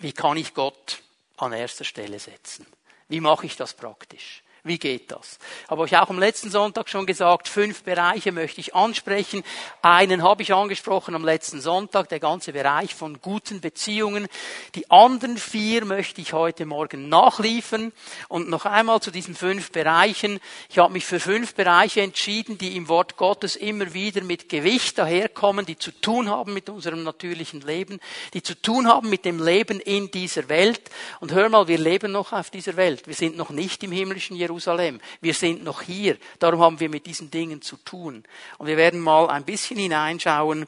[0.00, 1.02] wie kann ich Gott
[1.36, 2.66] an erster Stelle setzen?
[3.08, 4.41] Wie mache ich das praktisch?
[4.64, 5.40] Wie geht das?
[5.68, 9.42] Habe euch auch am letzten Sonntag schon gesagt, fünf Bereiche möchte ich ansprechen.
[9.82, 14.28] Einen habe ich angesprochen am letzten Sonntag, der ganze Bereich von guten Beziehungen.
[14.76, 17.90] Die anderen vier möchte ich heute Morgen nachliefern.
[18.28, 20.38] Und noch einmal zu diesen fünf Bereichen.
[20.68, 24.96] Ich habe mich für fünf Bereiche entschieden, die im Wort Gottes immer wieder mit Gewicht
[24.96, 27.98] daherkommen, die zu tun haben mit unserem natürlichen Leben,
[28.32, 30.82] die zu tun haben mit dem Leben in dieser Welt.
[31.18, 33.08] Und hör mal, wir leben noch auf dieser Welt.
[33.08, 34.51] Wir sind noch nicht im himmlischen Jerusalem.
[34.52, 35.00] Jerusalem.
[35.20, 36.18] Wir sind noch hier.
[36.38, 38.24] Darum haben wir mit diesen Dingen zu tun.
[38.58, 40.66] Und wir werden mal ein bisschen hineinschauen,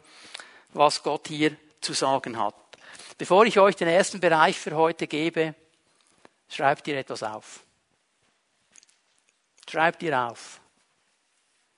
[0.72, 2.54] was Gott hier zu sagen hat.
[3.18, 5.54] Bevor ich euch den ersten Bereich für heute gebe,
[6.48, 7.60] schreibt ihr etwas auf.
[9.70, 10.60] Schreibt ihr auf,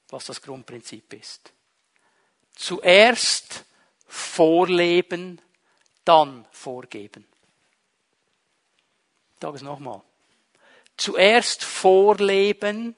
[0.08, 1.52] was das Grundprinzip ist.
[2.54, 3.64] Zuerst
[4.06, 5.40] vorleben,
[6.04, 7.26] dann vorgeben.
[9.34, 10.00] Ich sage es nochmal.
[10.96, 12.96] Zuerst vorleben,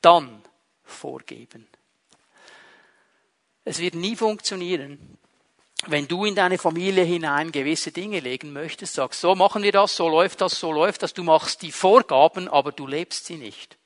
[0.00, 0.42] dann
[0.84, 1.66] vorgeben.
[3.64, 5.18] Es wird nie funktionieren,
[5.86, 9.96] wenn du in deine Familie hinein gewisse Dinge legen möchtest, sagst, so machen wir das,
[9.96, 13.76] so läuft das, so läuft das, du machst die Vorgaben, aber du lebst sie nicht.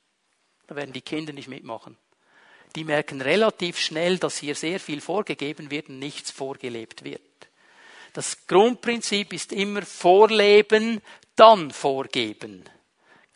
[0.67, 1.97] Da werden die Kinder nicht mitmachen.
[2.75, 7.21] Die merken relativ schnell, dass hier sehr viel vorgegeben wird und nichts vorgelebt wird.
[8.13, 11.01] Das Grundprinzip ist immer Vorleben,
[11.37, 12.65] dann vorgeben.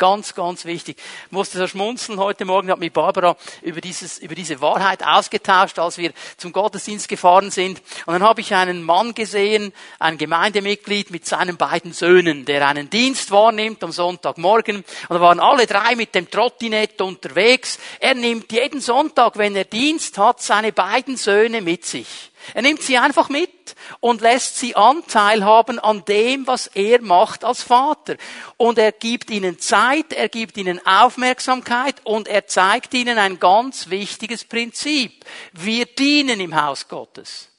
[0.02, 0.98] Ganz, ganz wichtig.
[1.28, 5.78] Ich musste so schmunzeln heute Morgen, habe mit Barbara über, dieses, über diese Wahrheit ausgetauscht,
[5.78, 7.84] als wir zum Gottesdienst gefahren sind.
[8.08, 12.90] Und dann habe ich einen Mann gesehen, ein Gemeindemitglied mit seinen beiden Söhnen, der einen
[12.90, 14.78] Dienst wahrnimmt am Sonntagmorgen.
[14.78, 17.78] Und da waren alle drei mit dem Trottinett unterwegs.
[18.00, 22.31] Er nimmt jeden Sonntag, wenn er Dienst hat, seine beiden Söhne mit sich.
[22.54, 27.44] Er nimmt sie einfach mit und lässt sie Anteil haben an dem, was er macht
[27.44, 28.16] als Vater.
[28.58, 33.90] Und er gibt ihnen Zeit, er gibt ihnen Aufmerksamkeit und er zeigt ihnen ein ganz
[33.90, 35.26] wichtiges Prinzip.
[35.54, 37.50] Wir dienen im Haus Gottes.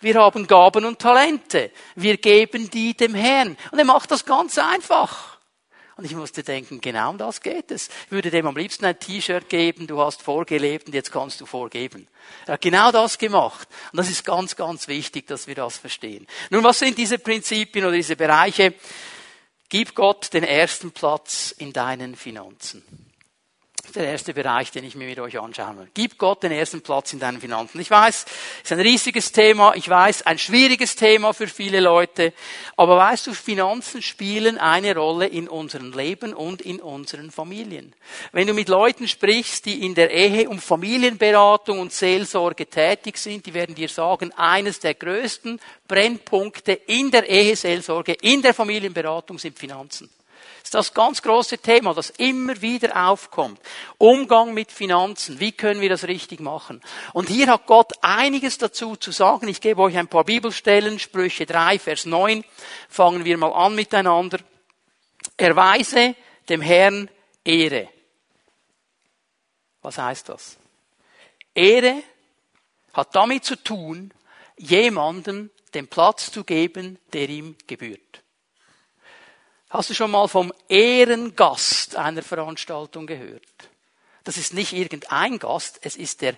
[0.00, 1.70] Wir haben Gaben und Talente.
[1.94, 3.56] Wir geben die dem Herrn.
[3.70, 5.29] Und er macht das ganz einfach.
[6.00, 7.90] Und ich musste denken, genau um das geht es.
[8.06, 11.44] Ich würde dem am liebsten ein T-Shirt geben, du hast vorgelebt und jetzt kannst du
[11.44, 12.08] vorgeben.
[12.46, 13.68] Er hat genau das gemacht.
[13.92, 16.26] Und das ist ganz, ganz wichtig, dass wir das verstehen.
[16.48, 18.72] Nun, was sind diese Prinzipien oder diese Bereiche?
[19.68, 23.09] Gib Gott den ersten Platz in deinen Finanzen
[23.96, 25.88] der erste Bereich, den ich mir mit euch anschauen will.
[25.94, 27.80] Gib Gott den ersten Platz in deinen Finanzen.
[27.80, 29.74] Ich weiß, es ist ein riesiges Thema.
[29.74, 32.32] Ich weiß, ein schwieriges Thema für viele Leute.
[32.76, 37.94] Aber weißt du, Finanzen spielen eine Rolle in unserem Leben und in unseren Familien.
[38.32, 43.46] Wenn du mit Leuten sprichst, die in der Ehe um Familienberatung und Seelsorge tätig sind,
[43.46, 49.58] die werden dir sagen, eines der größten Brennpunkte in der Eheseelsorge, in der Familienberatung sind
[49.58, 50.08] Finanzen
[50.62, 53.60] ist das ganz große Thema, das immer wieder aufkommt.
[53.98, 55.40] Umgang mit Finanzen.
[55.40, 56.80] Wie können wir das richtig machen?
[57.12, 59.48] Und hier hat Gott einiges dazu zu sagen.
[59.48, 60.98] Ich gebe euch ein paar Bibelstellen.
[60.98, 62.44] Sprüche 3, Vers 9.
[62.88, 64.38] Fangen wir mal an miteinander.
[65.36, 66.14] Erweise
[66.48, 67.10] dem Herrn
[67.44, 67.88] Ehre.
[69.82, 70.58] Was heißt das?
[71.54, 72.02] Ehre
[72.92, 74.12] hat damit zu tun,
[74.56, 78.22] jemandem den Platz zu geben, der ihm gebührt.
[79.70, 83.44] Hast du schon mal vom Ehrengast einer Veranstaltung gehört?
[84.24, 86.34] Das ist nicht irgendein Gast, es ist der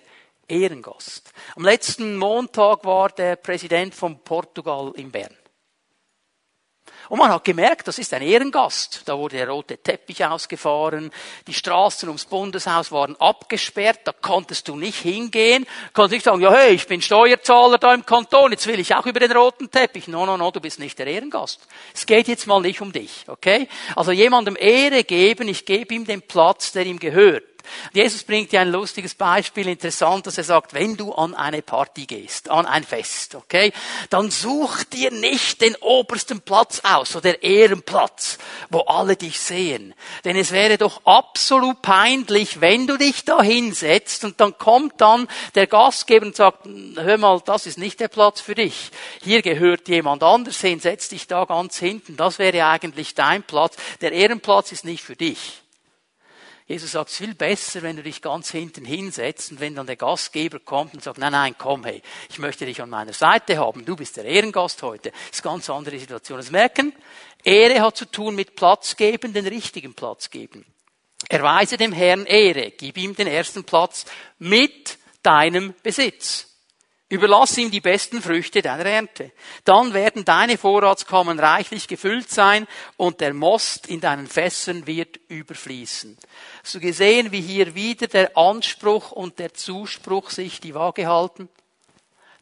[0.47, 1.33] Ehrengast.
[1.55, 5.35] Am letzten Montag war der Präsident von Portugal in Bern.
[7.09, 9.01] Und man hat gemerkt, das ist ein Ehrengast.
[9.05, 11.11] Da wurde der rote Teppich ausgefahren,
[11.47, 16.51] die Straßen ums Bundeshaus waren abgesperrt, da konntest du nicht hingehen, konntest nicht sagen, ja
[16.53, 20.07] hey, ich bin Steuerzahler da im Kanton, jetzt will ich auch über den roten Teppich.
[20.07, 21.59] No, no, no, du bist nicht der Ehrengast.
[21.93, 23.67] Es geht jetzt mal nicht um dich, okay?
[23.95, 27.52] Also jemandem Ehre geben, ich gebe ihm den Platz, der ihm gehört.
[27.93, 32.05] Jesus bringt dir ein lustiges Beispiel, interessant, dass er sagt, wenn du an eine Party
[32.05, 33.71] gehst, an ein Fest, okay,
[34.09, 38.37] dann such dir nicht den obersten Platz aus, so der Ehrenplatz,
[38.69, 39.93] wo alle dich sehen.
[40.25, 45.27] Denn es wäre doch absolut peinlich, wenn du dich da hinsetzt und dann kommt dann
[45.55, 48.91] der Gastgeber und sagt, hör mal, das ist nicht der Platz für dich.
[49.23, 52.17] Hier gehört jemand anders hin, setz dich da ganz hinten.
[52.17, 53.75] Das wäre eigentlich dein Platz.
[54.01, 55.62] Der Ehrenplatz ist nicht für dich.
[56.65, 59.85] Jesus sagt, es ist viel besser, wenn du dich ganz hinten hinsetzt und wenn dann
[59.85, 63.57] der Gastgeber kommt und sagt, nein, nein, komm, hey, ich möchte dich an meiner Seite
[63.57, 65.11] haben, du bist der Ehrengast heute.
[65.11, 66.37] Das ist eine ganz andere Situation.
[66.37, 66.93] Das merken,
[67.43, 70.65] Ehre hat zu tun mit Platz geben, den richtigen Platz geben.
[71.27, 74.05] Erweise dem Herrn Ehre, gib ihm den ersten Platz
[74.39, 76.52] mit deinem Besitz.
[77.13, 79.33] Überlass ihm die besten Früchte deiner Ernte.
[79.65, 82.65] Dann werden deine Vorratskammern reichlich gefüllt sein
[82.97, 86.17] und der Most in deinen Fässern wird überfließen.
[86.71, 91.49] Du gesehen, wie hier wieder der Anspruch und der Zuspruch sich die Waage halten?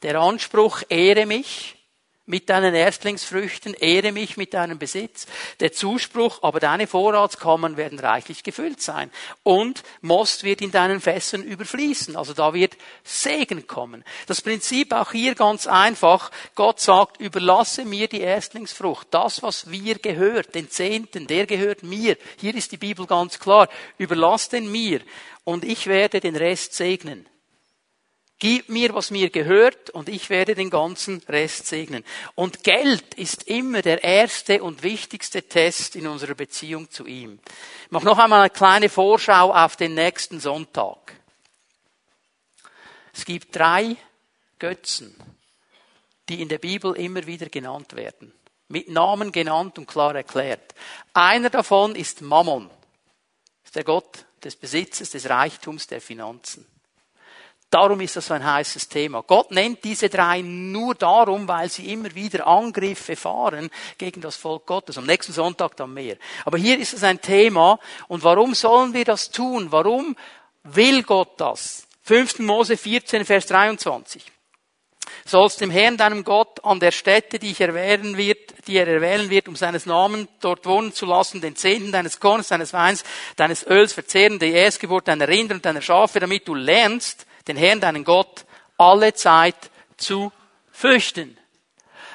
[0.04, 1.76] Der Anspruch, ehre mich,
[2.32, 5.28] mit deinen Erstlingsfrüchten, ehre mich mit deinem Besitz.
[5.60, 9.12] Der Zuspruch, aber deine Vorratskammern werden reichlich gefüllt sein.
[9.44, 12.16] Und Most wird in deinen Fässern überfließen.
[12.16, 14.06] Also da wird Segen kommen.
[14.28, 16.32] Das Prinzip auch hier ganz einfach.
[16.56, 19.08] Gott sagt, überlasse mir die Erstlingsfrucht.
[19.12, 22.16] Das, was wir gehört, den Zehnten, der gehört mir.
[22.40, 23.68] Hier ist die Bibel ganz klar.
[23.98, 25.02] Überlass den mir.
[25.44, 27.26] Und ich werde den Rest segnen.
[28.42, 32.04] Gib mir, was mir gehört, und ich werde den ganzen Rest segnen.
[32.34, 37.38] Und Geld ist immer der erste und wichtigste Test in unserer Beziehung zu ihm.
[37.86, 41.14] Ich mache noch einmal eine kleine Vorschau auf den nächsten Sonntag.
[43.14, 43.96] Es gibt drei
[44.58, 45.16] Götzen,
[46.28, 48.34] die in der Bibel immer wieder genannt werden.
[48.70, 50.74] Mit Namen genannt und klar erklärt.
[51.14, 52.72] Einer davon ist Mammon.
[53.64, 56.66] Ist der Gott des Besitzes, des Reichtums, der Finanzen.
[57.72, 59.24] Darum ist das so ein heißes Thema.
[59.24, 64.66] Gott nennt diese drei nur darum, weil sie immer wieder Angriffe fahren gegen das Volk
[64.66, 64.98] Gottes.
[64.98, 66.18] Am nächsten Sonntag dann mehr.
[66.44, 67.80] Aber hier ist es ein Thema.
[68.10, 69.72] Und warum sollen wir das tun?
[69.72, 70.18] Warum
[70.64, 71.88] will Gott das?
[72.04, 72.40] 5.
[72.40, 74.22] Mose 14, Vers 23
[75.26, 79.30] sollst dem Herrn, deinem Gott, an der Stätte, die ich erwählen wird, die er erwählen
[79.30, 83.04] wird, um seines Namen dort wohnen zu lassen, den Zehnten deines Korns, deines Weins,
[83.36, 87.80] deines Öls verzehren, die Erstgeburt deiner Rinder und deiner Schafe, damit du lernst, den Herrn,
[87.80, 88.46] deinen Gott,
[88.78, 89.56] alle Zeit
[89.98, 90.32] zu
[90.72, 91.38] fürchten.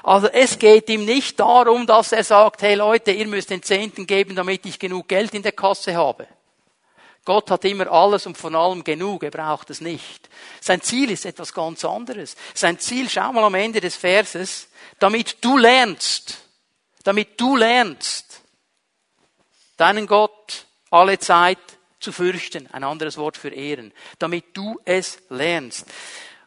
[0.03, 4.07] Also es geht ihm nicht darum, dass er sagt, hey Leute, ihr müsst den Zehnten
[4.07, 6.29] geben, damit ich genug Geld in der Kasse habe.
[7.25, 10.29] Gott hat immer alles und von allem genug, er braucht es nicht.
[10.61, 12.37] Sein Ziel ist etwas ganz anderes.
[12.55, 14.69] Sein Ziel, schau mal am Ende des Verses,
[15.01, 16.39] damit du lernst,
[17.03, 18.43] damit du lernst,
[19.77, 21.59] deinen Gott alle Zeit
[22.07, 25.87] zu fürchten, ein anderes Wort für ehren, damit du es lernst.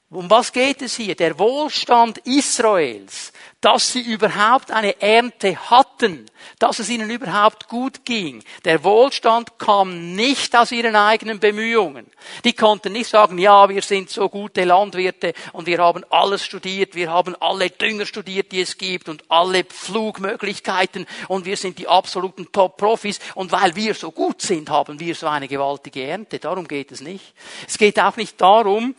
[0.09, 1.15] Um was geht es hier?
[1.15, 6.25] Der Wohlstand Israels, dass sie überhaupt eine Ernte hatten,
[6.59, 8.41] dass es ihnen überhaupt gut ging.
[8.63, 12.05] Der Wohlstand kam nicht aus ihren eigenen Bemühungen.
[12.45, 16.95] Die konnten nicht sagen, ja, wir sind so gute Landwirte und wir haben alles studiert,
[16.95, 21.87] wir haben alle Dünger studiert, die es gibt und alle Flugmöglichkeiten und wir sind die
[21.87, 26.39] absoluten Top-Profis und weil wir so gut sind, haben wir so eine gewaltige Ernte.
[26.39, 27.33] Darum geht es nicht.
[27.67, 28.95] Es geht auch nicht darum,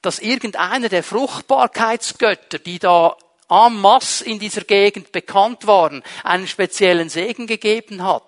[0.00, 3.16] dass irgendeiner der Fruchtbarkeitsgötter, die da
[3.54, 8.22] en masse in dieser Gegend bekannt waren, einen speziellen Segen gegeben hat.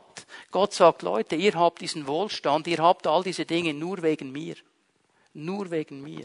[0.50, 4.54] Gott sagt, Leute, ihr habt diesen Wohlstand, ihr habt all diese Dinge nur wegen mir.
[5.34, 6.24] Nur wegen mir.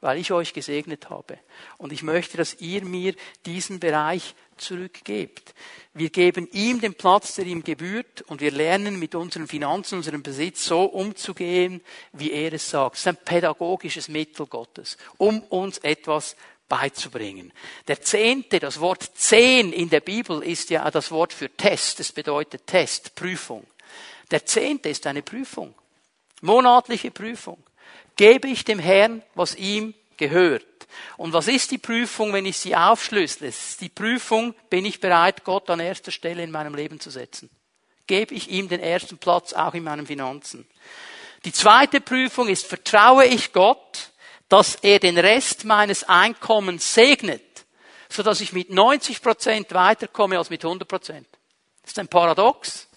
[0.00, 1.38] Weil ich euch gesegnet habe.
[1.76, 3.14] Und ich möchte, dass ihr mir
[3.46, 5.54] diesen Bereich zurückgebt.
[5.94, 10.22] Wir geben ihm den Platz, der ihm gebührt, und wir lernen mit unseren Finanzen, unserem
[10.22, 11.80] Besitz so umzugehen,
[12.12, 12.94] wie er es sagt.
[12.94, 16.36] Das ist ein pädagogisches Mittel Gottes, um uns etwas
[16.68, 17.52] beizubringen.
[17.86, 22.00] Der Zehnte, das Wort Zehn in der Bibel ist ja das Wort für Test.
[22.00, 23.66] Es bedeutet Test, Prüfung.
[24.30, 25.74] Der Zehnte ist eine Prüfung.
[26.40, 27.62] Monatliche Prüfung.
[28.16, 30.64] Gebe ich dem Herrn, was ihm gehört.
[31.16, 33.48] Und was ist die Prüfung, wenn ich sie aufschlüssele?
[33.48, 37.10] Es ist die Prüfung, bin ich bereit, Gott an erster Stelle in meinem Leben zu
[37.10, 37.50] setzen?
[38.06, 40.66] Gebe ich ihm den ersten Platz auch in meinen Finanzen?
[41.44, 44.07] Die zweite Prüfung ist, vertraue ich Gott,
[44.48, 47.66] dass er den Rest meines Einkommens segnet,
[48.08, 51.28] sodass ich mit 90 Prozent weiterkomme als mit 100 Prozent.
[51.82, 52.88] Das ist ein Paradox.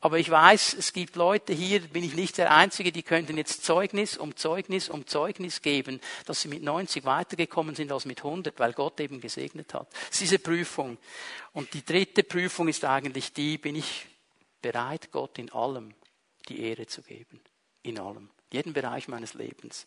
[0.00, 3.64] Aber ich weiß, es gibt Leute hier, bin ich nicht der Einzige, die könnten jetzt
[3.64, 8.58] Zeugnis um Zeugnis um Zeugnis geben, dass sie mit 90 weitergekommen sind als mit 100,
[8.60, 9.88] weil Gott eben gesegnet hat.
[9.92, 10.98] Das ist diese Prüfung.
[11.52, 14.06] Und die dritte Prüfung ist eigentlich die, bin ich
[14.62, 15.94] bereit, Gott in allem
[16.48, 17.40] die Ehre zu geben?
[17.82, 19.86] In allem jeden Bereich meines Lebens.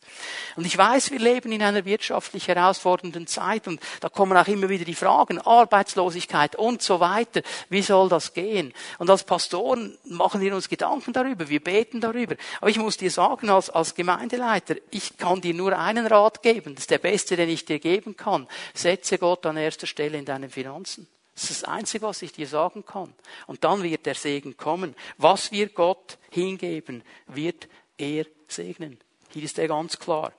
[0.57, 4.67] Und ich weiß, wir leben in einer wirtschaftlich herausfordernden Zeit und da kommen auch immer
[4.67, 7.41] wieder die Fragen, Arbeitslosigkeit und so weiter.
[7.69, 8.73] Wie soll das gehen?
[8.97, 12.35] Und als Pastoren machen wir uns Gedanken darüber, wir beten darüber.
[12.59, 16.75] Aber ich muss dir sagen, als, als Gemeindeleiter, ich kann dir nur einen Rat geben.
[16.75, 18.47] Das ist der beste, den ich dir geben kann.
[18.73, 21.07] Setze Gott an erster Stelle in deinen Finanzen.
[21.39, 23.13] Das ist das Einzige, was ich dir sagen kann.
[23.47, 24.93] Und dann wird der Segen kommen.
[25.17, 27.69] Was wir Gott hingeben, wird
[27.99, 28.99] er segnen.
[29.31, 30.33] Hier ist er ganz klar.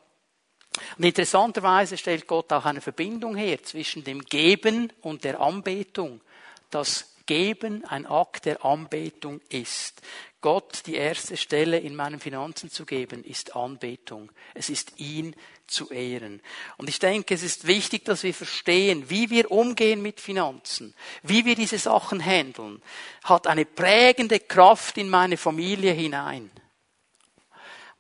[0.99, 6.21] Und interessanterweise stellt Gott auch eine Verbindung her zwischen dem Geben und der Anbetung.
[6.71, 10.03] Das Geben ein Akt der Anbetung ist.
[10.41, 14.33] Gott die erste Stelle in meinen Finanzen zu geben, ist Anbetung.
[14.55, 16.41] Es ist ihn zu ehren.
[16.77, 21.45] Und ich denke, es ist wichtig, dass wir verstehen, wie wir umgehen mit Finanzen, wie
[21.45, 22.83] wir diese Sachen handeln,
[23.23, 26.51] hat eine prägende Kraft in meine Familie hinein.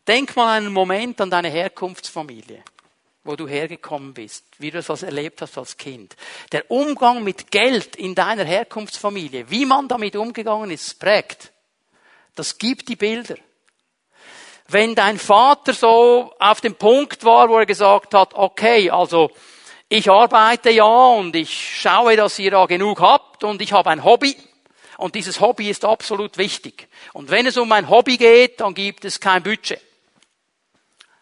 [0.08, 2.62] Denk mal einen Moment an deine Herkunftsfamilie,
[3.22, 6.16] wo du hergekommen bist, wie du das erlebt hast als Kind.
[6.52, 11.52] Der Umgang mit Geld in deiner Herkunftsfamilie, wie man damit umgegangen ist, prägt.
[12.34, 13.36] Das gibt die Bilder.
[14.68, 19.30] Wenn dein Vater so auf dem Punkt war, wo er gesagt hat, okay, also
[19.88, 24.04] ich arbeite ja und ich schaue, dass ihr da genug habt und ich habe ein
[24.04, 24.36] Hobby
[24.96, 26.88] und dieses Hobby ist absolut wichtig.
[27.12, 29.80] Und wenn es um ein Hobby geht, dann gibt es kein Budget.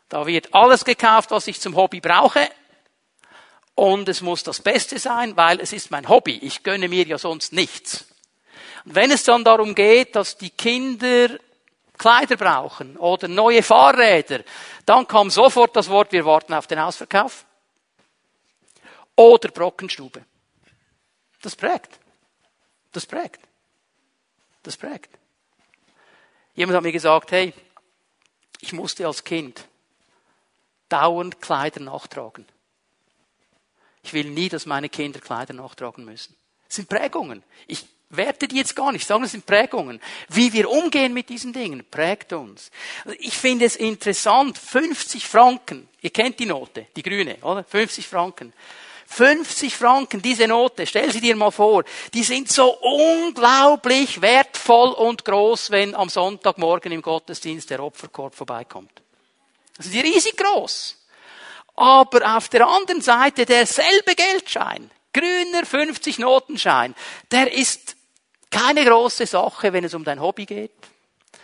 [0.09, 2.49] Da wird alles gekauft, was ich zum Hobby brauche.
[3.75, 6.39] Und es muss das Beste sein, weil es ist mein Hobby.
[6.43, 8.07] Ich gönne mir ja sonst nichts.
[8.85, 11.39] Und wenn es dann darum geht, dass die Kinder
[11.99, 14.45] Kleider brauchen oder neue Fahrräder,
[14.87, 17.45] dann kam sofort das Wort, wir warten auf den Ausverkauf.
[19.17, 20.25] Oder Brockenstube.
[21.43, 21.99] Das prägt.
[22.93, 23.41] Das prägt.
[24.63, 25.11] Das prägt.
[26.55, 27.53] Jemand hat mir gesagt, hey,
[28.61, 29.65] ich musste als Kind
[30.89, 32.47] dauernd Kleider nachtragen.
[34.03, 36.35] Ich will nie, dass meine Kinder Kleider nachtragen müssen.
[36.67, 37.43] Das sind Prägungen.
[37.67, 40.01] Ich werte die jetzt gar nicht, sagen, es sind Prägungen.
[40.29, 42.71] Wie wir umgehen mit diesen Dingen, prägt uns.
[43.19, 47.65] Ich finde es interessant, 50 Franken, ihr kennt die Note, die grüne, oder?
[47.65, 48.53] 50 Franken.
[49.07, 55.25] 50 Franken, diese Note, stell sie dir mal vor, die sind so unglaublich wertvoll und
[55.25, 59.03] groß, wenn am Sonntagmorgen im Gottesdienst der Opferkorb vorbeikommt.
[59.79, 60.97] Das die riesig groß.
[61.77, 66.95] Aber auf der anderen Seite derselbe Geldschein, grüner 50 Notenschein,
[67.31, 67.97] der ist
[68.51, 70.73] keine große Sache, wenn es um dein Hobby geht,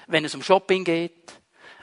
[0.08, 1.32] wenn es um Shopping geht,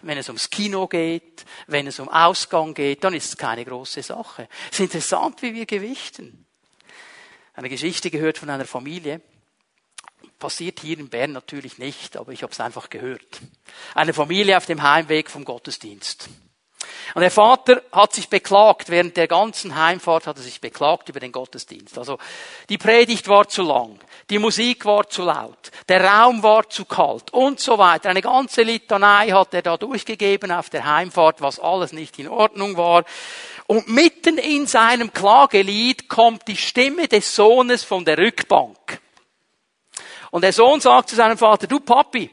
[0.02, 4.04] wenn es ums Kino geht, wenn es um Ausgang geht, dann ist es keine große
[4.04, 4.48] Sache.
[4.72, 6.46] Es ist interessant, wie wir gewichten.
[7.54, 9.22] Eine Geschichte gehört von einer Familie.
[10.42, 13.42] Passiert hier in Bern natürlich nicht, aber ich habe es einfach gehört.
[13.94, 16.30] Eine Familie auf dem Heimweg vom Gottesdienst.
[17.14, 21.20] Und der Vater hat sich beklagt, während der ganzen Heimfahrt hat er sich beklagt über
[21.20, 21.96] den Gottesdienst.
[21.96, 22.18] Also,
[22.70, 24.00] die Predigt war zu lang,
[24.32, 28.10] die Musik war zu laut, der Raum war zu kalt und so weiter.
[28.10, 32.78] Eine ganze Litanei hat er da durchgegeben auf der Heimfahrt, was alles nicht in Ordnung
[32.78, 33.04] war.
[33.68, 39.00] Und mitten in seinem Klagelied kommt die Stimme des Sohnes von der Rückbank.
[40.32, 42.32] Und der Sohn sagt zu seinem Vater, du Papi,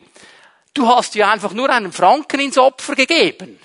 [0.73, 3.59] du hast ja einfach nur einen Franken ins Opfer gegeben.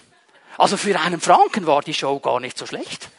[0.58, 3.10] Also für einen Franken war die Show gar nicht so schlecht.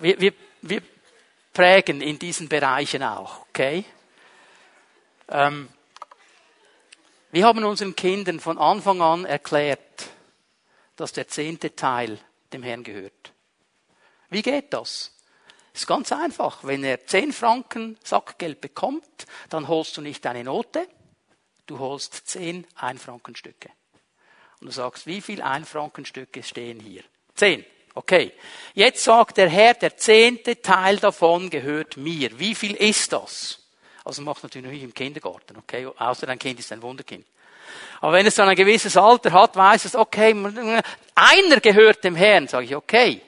[0.00, 0.32] Wir, wir,
[0.62, 0.82] wir
[1.52, 3.84] prägen in diesen Bereichen auch, okay?
[5.28, 5.68] Ähm,
[7.30, 10.08] wir haben unseren Kindern von Anfang an erklärt,
[10.96, 12.18] dass der zehnte Teil
[12.52, 13.32] dem Herrn gehört.
[14.30, 15.17] Wie geht das?
[15.74, 16.58] Ist ganz einfach.
[16.62, 20.86] Wenn er zehn Franken Sackgeld bekommt, dann holst du nicht eine Note,
[21.66, 23.70] du holst zehn Einfrankenstücke.
[24.60, 27.02] Und du sagst, wie viel Einfrankenstücke stehen hier?
[27.34, 27.64] Zehn.
[27.94, 28.32] Okay.
[28.74, 32.38] Jetzt sagt der Herr, der zehnte Teil davon gehört mir.
[32.38, 33.58] Wie viel ist das?
[34.04, 35.86] Also macht natürlich nicht im Kindergarten, okay?
[35.86, 37.26] Außer dein Kind ist ein Wunderkind.
[38.00, 40.34] Aber wenn es dann ein gewisses Alter hat, weiß es, okay,
[41.14, 43.20] einer gehört dem Herrn, sage ich, okay.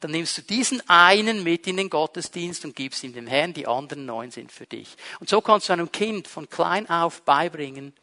[0.00, 3.66] Dann nimmst du diesen einen mit in den Gottesdienst und gibst ihm dem Herrn, die
[3.66, 4.96] anderen neun sind für dich.
[5.20, 7.94] Und so kannst du einem Kind von klein auf beibringen,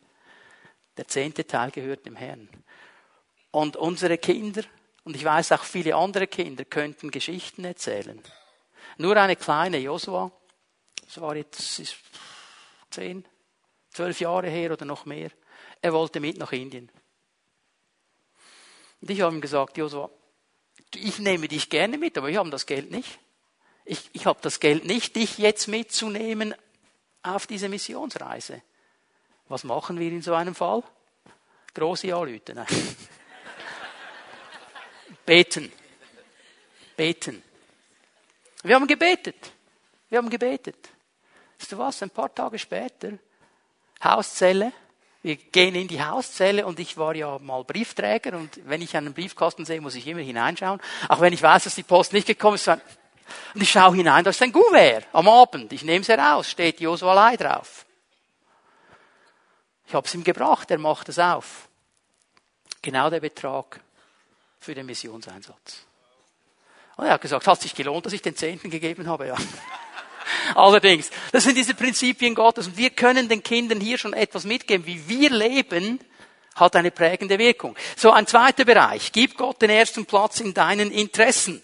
[0.97, 2.49] der zehnte Teil gehört dem Herrn.
[3.51, 4.63] Und unsere Kinder,
[5.03, 8.21] und ich weiß auch viele andere Kinder, könnten Geschichten erzählen.
[8.97, 10.31] Nur eine kleine Josua,
[11.05, 11.95] das war jetzt ist
[12.89, 13.25] zehn,
[13.91, 15.29] zwölf Jahre her oder noch mehr.
[15.81, 16.89] Er wollte mit nach Indien.
[19.01, 20.09] Und ich habe ihm gesagt, Josua,
[20.95, 23.19] ich nehme dich gerne mit, aber ich habe das Geld nicht.
[23.85, 26.55] Ich, ich habe das Geld nicht, dich jetzt mitzunehmen
[27.21, 28.61] auf diese Missionsreise.
[29.49, 30.83] Was machen wir in so einem Fall?
[31.73, 32.55] Große anrufen.
[32.55, 32.67] Nein.
[35.25, 35.71] Beten.
[36.95, 37.43] Beten.
[38.63, 39.51] Wir haben gebetet.
[40.09, 40.89] Wir haben gebetet.
[41.59, 42.03] Weißt du was?
[42.03, 43.13] Ein paar Tage später,
[44.03, 44.73] Hauszelle.
[45.23, 49.13] Wir gehen in die Hauszelle und ich war ja mal Briefträger und wenn ich einen
[49.13, 50.81] Briefkasten sehe, muss ich immer hineinschauen.
[51.07, 52.67] Auch wenn ich weiß, dass die Post nicht gekommen ist.
[52.67, 52.81] Und
[53.55, 55.71] ich schaue hinein, da ist ein Gouverneur am Abend.
[55.71, 57.85] Ich nehme es heraus, steht Josua Lai drauf.
[59.87, 61.69] Ich habe es ihm gebracht, er macht es auf.
[62.81, 63.79] Genau der Betrag
[64.59, 65.85] für den Missionseinsatz.
[66.97, 69.37] Und er hat gesagt, hat sich gelohnt, dass ich den Zehnten gegeben habe, ja.
[70.55, 74.85] Allerdings, das sind diese Prinzipien Gottes und wir können den Kindern hier schon etwas mitgeben,
[74.85, 75.99] wie wir leben,
[76.55, 77.75] hat eine prägende Wirkung.
[77.95, 79.11] So ein zweiter Bereich.
[79.11, 81.63] Gib Gott den ersten Platz in deinen Interessen.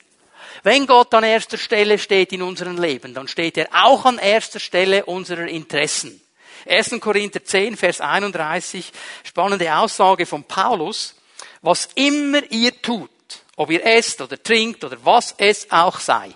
[0.63, 4.59] Wenn Gott an erster Stelle steht in unserem Leben, dann steht er auch an erster
[4.59, 6.19] Stelle unserer Interessen.
[6.67, 6.99] 1.
[6.99, 8.91] Korinther 10, Vers 31,
[9.23, 11.15] spannende Aussage von Paulus.
[11.61, 13.09] Was immer ihr tut,
[13.55, 16.31] ob ihr esst oder trinkt oder was es auch sei,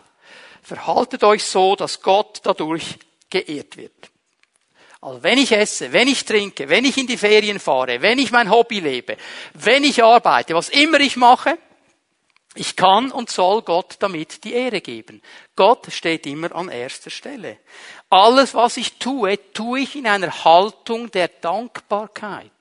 [0.63, 2.97] verhaltet euch so, dass Gott dadurch
[3.29, 4.09] geehrt wird.
[5.01, 8.31] Also wenn ich esse, wenn ich trinke, wenn ich in die Ferien fahre, wenn ich
[8.31, 9.17] mein Hobby lebe,
[9.53, 11.57] wenn ich arbeite, was immer ich mache,
[12.55, 15.21] ich kann und soll Gott damit die Ehre geben.
[15.55, 17.57] Gott steht immer an erster Stelle.
[18.09, 22.51] Alles, was ich tue, tue ich in einer Haltung der Dankbarkeit.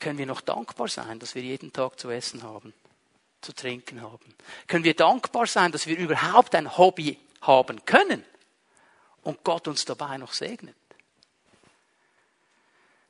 [0.00, 2.74] Können wir noch dankbar sein, dass wir jeden Tag zu essen haben,
[3.44, 4.34] zu trinken haben?
[4.66, 8.24] Können wir dankbar sein, dass wir überhaupt ein Hobby haben können
[9.22, 10.74] und Gott uns dabei noch segnet?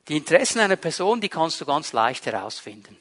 [0.07, 2.97] Die Interessen einer Person, die kannst du ganz leicht herausfinden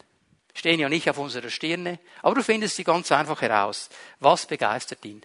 [0.55, 3.91] stehen ja nicht auf unserer Stirne, aber du findest sie ganz einfach heraus.
[4.21, 5.25] Was begeistert ihn?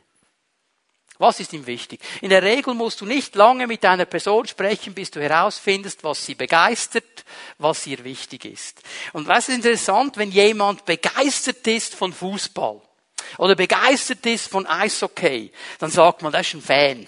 [1.20, 2.00] Was ist ihm wichtig?
[2.22, 6.26] In der Regel musst du nicht lange mit einer Person sprechen, bis du herausfindest, was
[6.26, 7.26] sie begeistert,
[7.58, 8.82] was ihr wichtig ist.
[9.12, 12.82] Und was ist interessant, wenn jemand begeistert ist von Fußball
[13.38, 17.08] oder begeistert ist von Eishockey, dann sagt man, das ist ein Fan.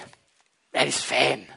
[0.74, 1.48] Er ist Fan.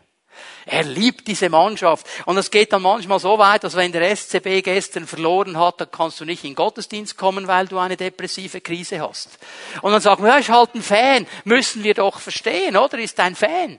[0.67, 2.07] Er liebt diese Mannschaft.
[2.27, 5.91] Und es geht dann manchmal so weit, dass wenn der SCB gestern verloren hat, dann
[5.91, 9.39] kannst du nicht in den Gottesdienst kommen, weil du eine depressive Krise hast.
[9.83, 11.27] Und dann sagt man, ja, ist halt ein Fan.
[11.45, 12.99] Müssen wir doch verstehen, oder?
[12.99, 13.79] Ist ein Fan.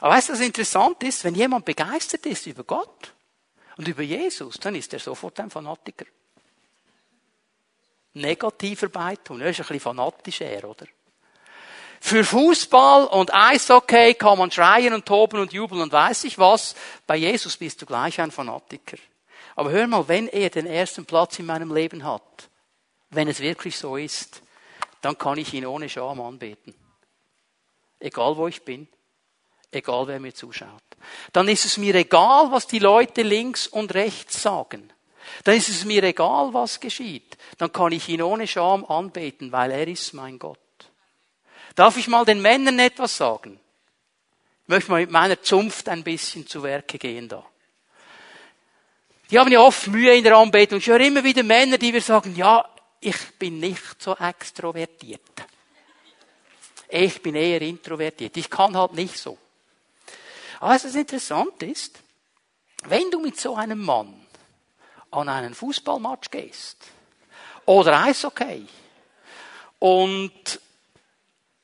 [0.00, 1.24] Aber weißt du, was interessant ist?
[1.24, 3.12] Wenn jemand begeistert ist über Gott
[3.76, 6.06] und über Jesus, dann ist er sofort ein Fanatiker.
[8.14, 9.40] Negativer Beitung.
[9.40, 10.86] Er ist ein bisschen fanatisch, er, oder?
[12.04, 16.74] Für Fußball und Eishockey kann man schreien und toben und jubeln und weiß ich was.
[17.06, 18.96] Bei Jesus bist du gleich ein Fanatiker.
[19.54, 22.50] Aber hör mal, wenn er den ersten Platz in meinem Leben hat,
[23.10, 24.42] wenn es wirklich so ist,
[25.00, 26.74] dann kann ich ihn ohne Scham anbeten.
[28.00, 28.88] Egal wo ich bin,
[29.70, 30.82] egal wer mir zuschaut.
[31.32, 34.92] Dann ist es mir egal, was die Leute links und rechts sagen.
[35.44, 37.38] Dann ist es mir egal, was geschieht.
[37.58, 40.58] Dann kann ich ihn ohne Scham anbeten, weil er ist mein Gott.
[41.74, 43.58] Darf ich mal den Männern etwas sagen?
[44.62, 47.44] Ich möchte mal mit meiner Zunft ein bisschen zu Werke gehen da.
[49.30, 50.78] Die haben ja oft Mühe in der Anbetung.
[50.78, 52.68] Ich höre immer wieder Männer, die mir sagen, ja,
[53.00, 55.20] ich bin nicht so extrovertiert.
[56.88, 58.36] Ich bin eher introvertiert.
[58.36, 59.38] Ich kann halt nicht so.
[60.60, 61.98] Aber was interessant ist,
[62.84, 64.26] wenn du mit so einem Mann
[65.10, 66.76] an einen Fußballmatch gehst
[67.64, 68.66] oder Eishockey
[69.78, 70.60] und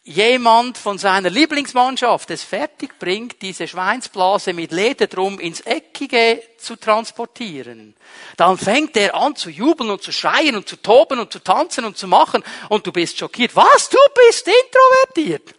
[0.09, 6.77] jemand von seiner Lieblingsmannschaft es fertig bringt, diese Schweinsblase mit Leder drum ins Eckige zu
[6.77, 7.95] transportieren,
[8.37, 11.85] dann fängt er an zu jubeln und zu schreien und zu toben und zu tanzen
[11.85, 13.55] und zu machen und du bist schockiert.
[13.55, 13.91] Was?
[13.91, 15.55] Du bist introvertiert?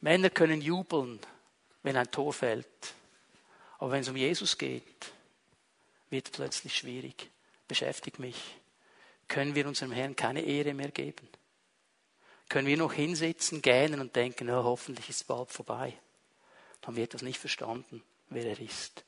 [0.00, 1.20] Männer können jubeln,
[1.82, 2.66] wenn ein Tor fällt.
[3.78, 4.82] Aber wenn es um Jesus geht,
[6.08, 7.30] wird es plötzlich schwierig.
[7.68, 8.36] Beschäftigt mich
[9.28, 11.28] können wir unserem Herrn keine Ehre mehr geben.
[12.48, 15.94] Können wir noch hinsitzen, gähnen und denken, oh, hoffentlich ist es bald vorbei.
[16.82, 19.04] Dann wird das nicht verstanden, wer er ist.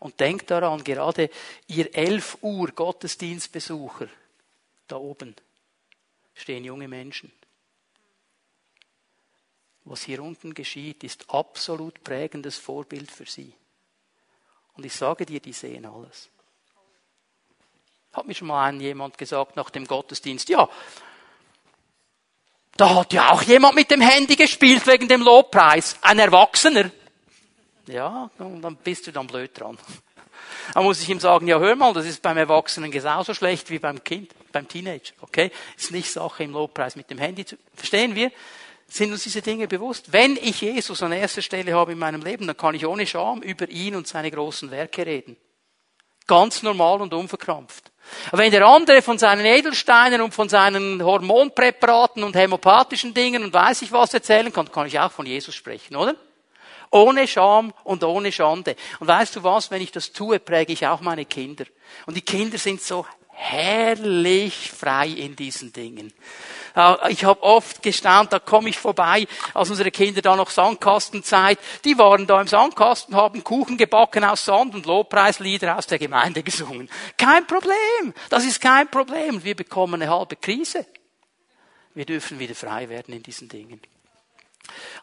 [0.00, 1.30] Und denkt daran, gerade
[1.66, 4.08] ihr 11 Uhr Gottesdienstbesucher,
[4.86, 5.34] da oben
[6.34, 7.32] stehen junge Menschen.
[9.84, 13.54] Was hier unten geschieht, ist absolut prägendes Vorbild für sie.
[14.74, 16.30] Und ich sage dir, die sehen alles.
[18.14, 20.68] Hat mir schon mal ein jemand gesagt nach dem Gottesdienst, ja,
[22.76, 25.96] da hat ja auch jemand mit dem Handy gespielt wegen dem Lobpreis.
[26.02, 26.90] Ein Erwachsener.
[27.86, 29.78] Ja, dann bist du dann blöd dran.
[30.72, 33.78] Da muss ich ihm sagen, ja hör mal, das ist beim Erwachsenen genauso schlecht wie
[33.78, 35.12] beim Kind, beim Teenager.
[35.20, 35.50] Okay?
[35.76, 38.32] Ist nicht Sache im Lobpreis mit dem Handy zu, verstehen wir?
[38.88, 40.12] Sind uns diese Dinge bewusst?
[40.12, 43.42] Wenn ich Jesus an erster Stelle habe in meinem Leben, dann kann ich ohne Scham
[43.42, 45.36] über ihn und seine großen Werke reden.
[46.26, 47.90] Ganz normal und unverkrampft.
[48.32, 53.82] Wenn der andere von seinen Edelsteinen und von seinen Hormonpräparaten und hämopathischen Dingen und weiß
[53.82, 56.14] ich was erzählen kann, kann ich auch von Jesus sprechen, oder?
[56.90, 58.76] Ohne Scham und ohne Schande.
[59.00, 61.64] Und weißt du was, wenn ich das tue, präge ich auch meine Kinder.
[62.06, 66.12] Und die Kinder sind so herrlich frei in diesen Dingen.
[67.08, 71.96] Ich habe oft gestaunt, da komme ich vorbei, als unsere Kinder da noch Sandkastenzeit, die
[71.98, 76.90] waren da im Sandkasten, haben Kuchen gebacken aus Sand und Lobpreislieder aus der Gemeinde gesungen.
[77.16, 78.12] Kein Problem.
[78.28, 79.44] Das ist kein Problem.
[79.44, 80.84] Wir bekommen eine halbe Krise.
[81.94, 83.80] Wir dürfen wieder frei werden in diesen Dingen.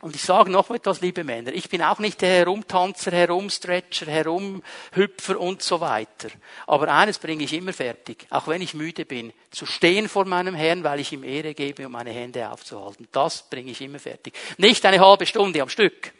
[0.01, 1.53] Und ich sage noch etwas, liebe Männer.
[1.53, 6.29] Ich bin auch nicht der Herumtanzer, Herumstretcher, Herumhüpfer und so weiter.
[6.67, 10.55] Aber eines bringe ich immer fertig, auch wenn ich müde bin, zu stehen vor meinem
[10.55, 13.07] Herrn, weil ich ihm Ehre gebe, um meine Hände aufzuhalten.
[13.11, 14.33] Das bringe ich immer fertig.
[14.57, 16.13] Nicht eine halbe Stunde am Stück,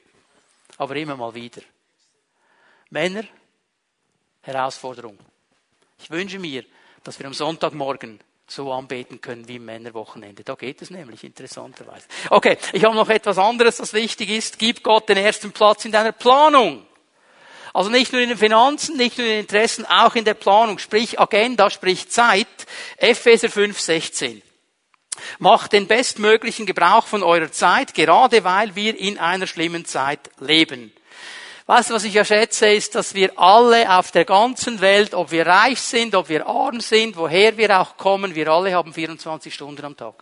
[0.78, 1.62] aber immer mal wieder.
[2.90, 3.24] Männer,
[4.42, 5.18] Herausforderung.
[6.00, 6.66] Ich wünsche mir,
[7.04, 8.20] dass wir am Sonntagmorgen
[8.52, 10.44] so anbeten können wie Männerwochenende.
[10.44, 12.06] Da geht es nämlich interessanterweise.
[12.30, 14.60] Okay, ich habe noch etwas anderes, das wichtig ist.
[14.60, 16.86] Gib Gott den ersten Platz in deiner Planung.
[17.74, 20.78] Also nicht nur in den Finanzen, nicht nur in den Interessen, auch in der Planung.
[20.80, 22.48] Sprich Agenda, sprich Zeit.
[22.98, 24.42] Epheser 5, 16.
[25.40, 30.92] Macht den bestmöglichen Gebrauch von eurer Zeit, gerade weil wir in einer schlimmen Zeit leben.
[31.72, 35.32] Weißt du, was ich ja schätze, ist, dass wir alle auf der ganzen Welt, ob
[35.32, 39.54] wir reich sind, ob wir arm sind, woher wir auch kommen, wir alle haben 24
[39.54, 40.22] Stunden am Tag.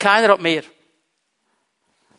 [0.00, 0.64] Keiner hat mehr.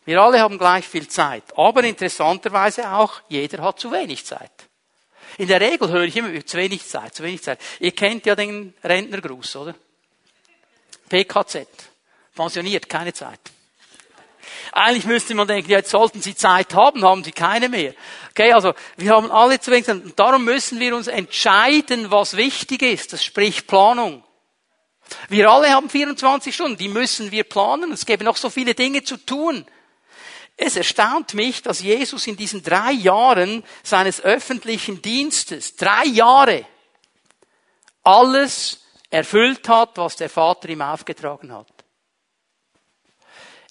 [0.05, 1.43] Wir alle haben gleich viel Zeit.
[1.57, 4.69] Aber interessanterweise auch, jeder hat zu wenig Zeit.
[5.38, 7.59] In der Regel höre ich immer, zu wenig Zeit, zu wenig Zeit.
[7.82, 9.76] Ihr kennt ja den Rentnergruß, oder?
[11.09, 11.67] PKZ.
[12.34, 13.52] Pensioniert, keine Zeit.
[14.76, 17.93] Eigentlich müsste man denken, jetzt sollten sie Zeit haben, haben sie keine mehr.
[18.32, 20.01] Okay, also wir haben alle zu wenig Zeit.
[20.15, 23.13] Darum müssen wir uns entscheiden, was wichtig ist.
[23.13, 24.24] Das spricht Planung.
[25.30, 27.91] Wir alle haben 24 Stunden, die müssen wir planen.
[27.91, 29.63] Es gäbe noch so viele Dinge zu tun.
[30.57, 36.65] Es erstaunt mich, dass Jesus in diesen drei Jahren seines öffentlichen Dienstes, drei Jahre,
[38.03, 41.72] alles erfüllt hat, was der Vater ihm aufgetragen hat.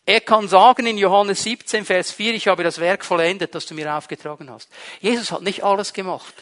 [0.04, 3.74] Er kann sagen in Johannes 17, Vers 4, ich habe das Werk vollendet, das du
[3.74, 4.68] mir aufgetragen hast.
[5.00, 6.34] Jesus hat nicht alles gemacht.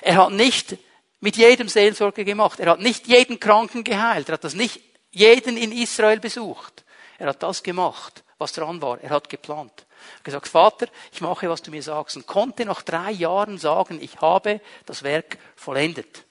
[0.00, 0.76] Er hat nicht
[1.20, 2.58] mit jedem Seelsorge gemacht.
[2.60, 4.28] Er hat nicht jeden Kranken geheilt.
[4.28, 4.80] Er hat das nicht
[5.10, 6.84] jeden in Israel besucht.
[7.18, 9.00] Er hat das gemacht, was dran war.
[9.00, 9.72] Er hat geplant.
[10.12, 12.16] Er hat gesagt, Vater, ich mache, was du mir sagst.
[12.16, 16.24] Und konnte nach drei Jahren sagen, ich habe das Werk vollendet.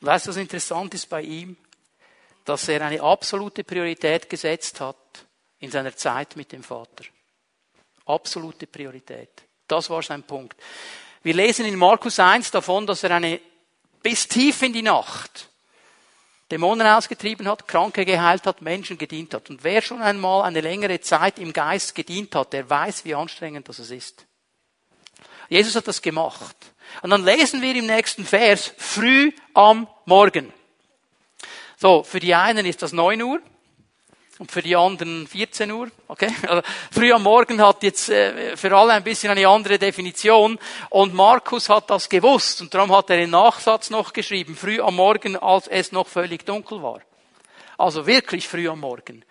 [0.00, 1.56] Und weißt du, was interessant ist bei ihm?
[2.44, 4.96] Dass er eine absolute Priorität gesetzt hat
[5.60, 7.04] in seiner Zeit mit dem Vater.
[8.06, 9.30] Absolute Priorität.
[9.68, 10.56] Das war sein Punkt.
[11.22, 13.40] Wir lesen in Markus 1 davon, dass er eine
[14.02, 15.48] bis tief in die Nacht
[16.52, 19.48] Dämonen ausgetrieben hat, Kranke geheilt hat, Menschen gedient hat.
[19.48, 23.70] Und wer schon einmal eine längere Zeit im Geist gedient hat, der weiß, wie anstrengend
[23.70, 24.26] das ist.
[25.48, 26.56] Jesus hat das gemacht.
[27.00, 30.52] Und dann lesen wir im nächsten Vers, früh am Morgen.
[31.82, 33.40] So, für die einen ist das 9 Uhr
[34.38, 35.90] und für die anderen 14 Uhr.
[36.06, 36.32] Okay?
[36.48, 36.62] Also,
[36.92, 40.60] früh am Morgen hat jetzt äh, für alle ein bisschen eine andere Definition
[40.90, 44.94] und Markus hat das gewusst und darum hat er den Nachsatz noch geschrieben, früh am
[44.94, 47.00] Morgen, als es noch völlig dunkel war.
[47.76, 49.24] Also wirklich früh am Morgen.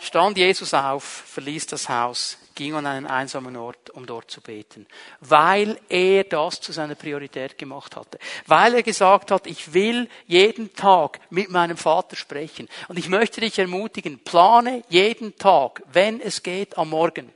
[0.00, 4.86] Stand Jesus auf, verließ das Haus, ging an einen einsamen Ort, um dort zu beten,
[5.20, 10.74] weil er das zu seiner Priorität gemacht hatte, weil er gesagt hat, ich will jeden
[10.74, 12.68] Tag mit meinem Vater sprechen.
[12.88, 17.32] Und ich möchte dich ermutigen, plane jeden Tag, wenn es geht, am Morgen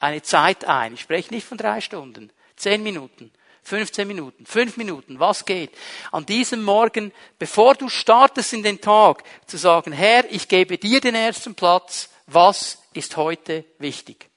[0.00, 0.94] eine Zeit ein.
[0.94, 3.30] Ich spreche nicht von drei Stunden, zehn Minuten,
[3.62, 5.70] 15 Minuten, fünf Minuten, was geht?
[6.10, 11.00] An diesem Morgen, bevor du startest in den Tag, zu sagen, Herr, ich gebe dir
[11.00, 14.29] den ersten Platz, was ist heute wichtig?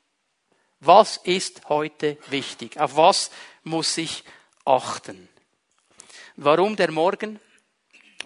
[0.86, 2.78] Was ist heute wichtig?
[2.78, 3.32] Auf was
[3.64, 4.26] muss ich
[4.66, 5.30] achten?
[6.36, 7.40] Warum der Morgen?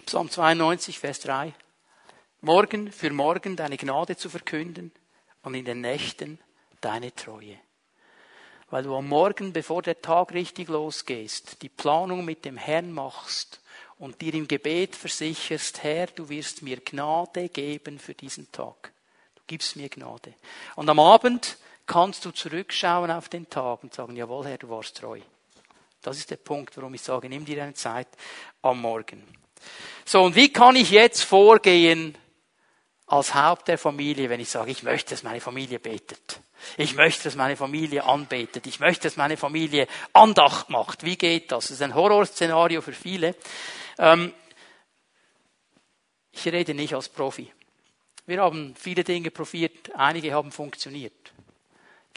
[0.06, 1.54] Psalm 92, Vers 3.
[2.40, 4.90] Morgen für morgen deine Gnade zu verkünden
[5.42, 6.40] und in den Nächten
[6.80, 7.60] deine Treue.
[8.70, 13.60] Weil du am Morgen, bevor der Tag richtig losgehst, die Planung mit dem Herrn machst
[14.00, 18.92] und dir im Gebet versicherst, Herr, du wirst mir Gnade geben für diesen Tag.
[19.36, 20.34] Du gibst mir Gnade.
[20.74, 21.56] Und am Abend
[21.88, 25.20] kannst du zurückschauen auf den Tag und sagen, jawohl, Herr, du warst treu.
[26.02, 28.06] Das ist der Punkt, warum ich sage, nimm dir eine Zeit
[28.62, 29.24] am Morgen.
[30.04, 32.16] So, und wie kann ich jetzt vorgehen
[33.06, 36.40] als Haupt der Familie, wenn ich sage, ich möchte, dass meine Familie betet.
[36.76, 38.66] Ich möchte, dass meine Familie anbetet.
[38.66, 41.04] Ich möchte, dass meine Familie Andacht macht.
[41.04, 41.68] Wie geht das?
[41.68, 43.34] Das ist ein Horrorszenario für viele.
[43.98, 44.32] Ähm,
[46.32, 47.50] ich rede nicht als Profi.
[48.26, 51.32] Wir haben viele Dinge probiert, einige haben funktioniert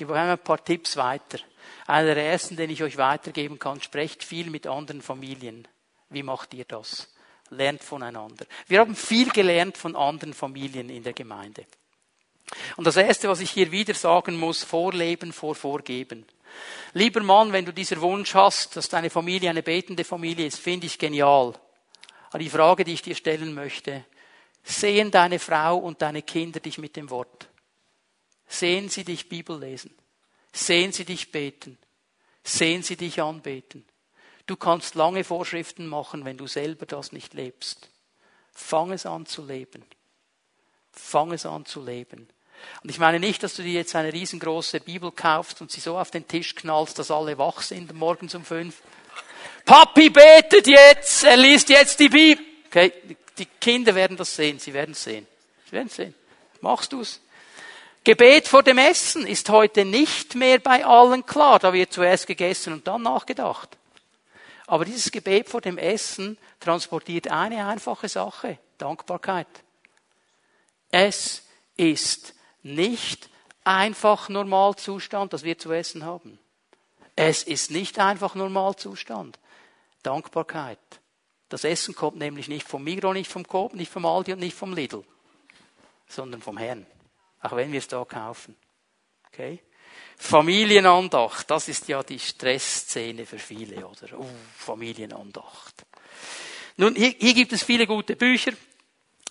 [0.01, 1.37] gebe euch ein paar Tipps weiter.
[1.85, 5.67] Einer der ersten, den ich euch weitergeben kann, sprecht viel mit anderen Familien.
[6.09, 7.13] Wie macht ihr das?
[7.51, 8.45] Lernt voneinander.
[8.67, 11.65] Wir haben viel gelernt von anderen Familien in der Gemeinde.
[12.77, 16.25] Und das Erste, was ich hier wieder sagen muss, Vorleben vor Vorgeben.
[16.93, 20.87] Lieber Mann, wenn du dieser Wunsch hast, dass deine Familie eine betende Familie ist, finde
[20.87, 21.53] ich genial.
[22.29, 24.03] Aber die Frage, die ich dir stellen möchte,
[24.63, 27.50] Sehen deine Frau und deine Kinder dich mit dem Wort?
[28.51, 29.95] Sehen sie dich Bibel lesen?
[30.51, 31.77] Sehen sie dich beten?
[32.43, 33.85] Sehen sie dich anbeten?
[34.45, 37.89] Du kannst lange Vorschriften machen, wenn du selber das nicht lebst.
[38.51, 39.85] Fang es an zu leben.
[40.91, 42.27] Fang es an zu leben.
[42.83, 45.97] Und ich meine nicht, dass du dir jetzt eine riesengroße Bibel kaufst und sie so
[45.97, 48.81] auf den Tisch knallst, dass alle wach sind morgens um fünf.
[49.63, 52.43] Papi betet jetzt, er liest jetzt die Bibel.
[52.67, 52.91] Okay,
[53.37, 55.25] die Kinder werden das sehen, sie werden es sehen.
[55.67, 56.13] Sie werden sehen.
[56.59, 57.21] Machst du's?
[58.03, 61.59] Gebet vor dem Essen ist heute nicht mehr bei allen klar.
[61.59, 63.77] Da wird zuerst gegessen und dann nachgedacht.
[64.65, 68.57] Aber dieses Gebet vor dem Essen transportiert eine einfache Sache.
[68.79, 69.47] Dankbarkeit.
[70.89, 71.43] Es
[71.77, 72.33] ist
[72.63, 73.29] nicht
[73.63, 76.39] einfach Normalzustand, dass wir zu essen haben.
[77.15, 79.37] Es ist nicht einfach Normalzustand.
[80.01, 80.79] Dankbarkeit.
[81.49, 84.55] Das Essen kommt nämlich nicht vom Migro, nicht vom Coop, nicht vom Aldi und nicht
[84.55, 85.03] vom Lidl,
[86.07, 86.87] sondern vom Herrn.
[87.41, 88.55] Auch wenn wir es da kaufen.
[89.27, 89.59] Okay?
[90.17, 94.19] Familienandacht, das ist ja die Stressszene für viele, oder?
[94.19, 94.25] Uh,
[94.55, 95.83] Familienandacht.
[96.77, 98.51] Nun, hier, hier gibt es viele gute Bücher.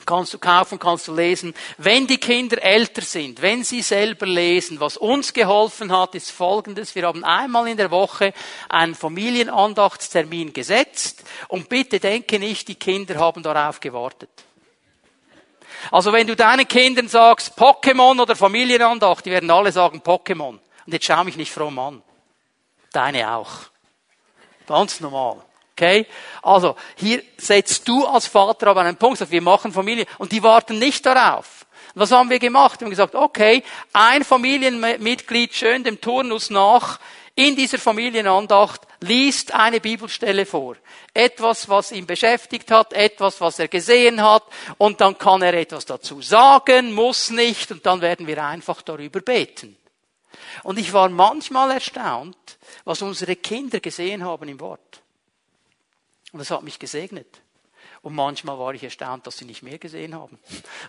[0.06, 1.54] Kannst du kaufen, kannst du lesen.
[1.78, 6.94] Wenn die Kinder älter sind, wenn sie selber lesen, was uns geholfen hat, ist Folgendes.
[6.94, 8.32] Wir haben einmal in der Woche
[8.68, 14.30] einen Familienandachtstermin gesetzt und bitte denke nicht, die Kinder haben darauf gewartet.
[15.90, 20.58] Also wenn du deinen Kindern sagst, Pokémon oder Familienandacht, die werden alle sagen Pokémon.
[20.86, 22.02] Und jetzt schau mich nicht fromm an.
[22.92, 23.50] Deine auch.
[24.66, 25.36] Ganz normal.
[25.72, 26.06] Okay?
[26.42, 30.42] Also, hier setzt du als Vater aber einen Punkt, sagst, wir machen Familie, und die
[30.42, 31.66] warten nicht darauf.
[31.94, 32.80] Was haben wir gemacht?
[32.80, 37.00] Wir haben gesagt, okay, ein Familienmitglied schön dem Turnus nach,
[37.40, 40.76] in dieser Familienandacht liest eine Bibelstelle vor.
[41.14, 44.42] Etwas, was ihn beschäftigt hat, etwas, was er gesehen hat,
[44.76, 49.20] und dann kann er etwas dazu sagen, muss nicht, und dann werden wir einfach darüber
[49.20, 49.78] beten.
[50.64, 52.36] Und ich war manchmal erstaunt,
[52.84, 55.00] was unsere Kinder gesehen haben im Wort.
[56.32, 57.40] Und das hat mich gesegnet.
[58.02, 60.38] Und manchmal war ich erstaunt, dass sie nicht mehr gesehen haben.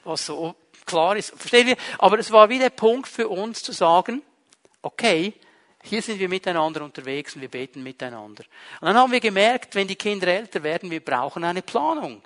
[0.04, 1.34] Was so klar ist.
[1.38, 1.78] Verstehen wir?
[1.98, 4.22] Aber es war wie der Punkt für uns zu sagen,
[4.82, 5.34] okay,
[5.84, 8.44] hier sind wir miteinander unterwegs und wir beten miteinander.
[8.80, 12.22] Und dann haben wir gemerkt, wenn die Kinder älter werden, wir brauchen eine Planung.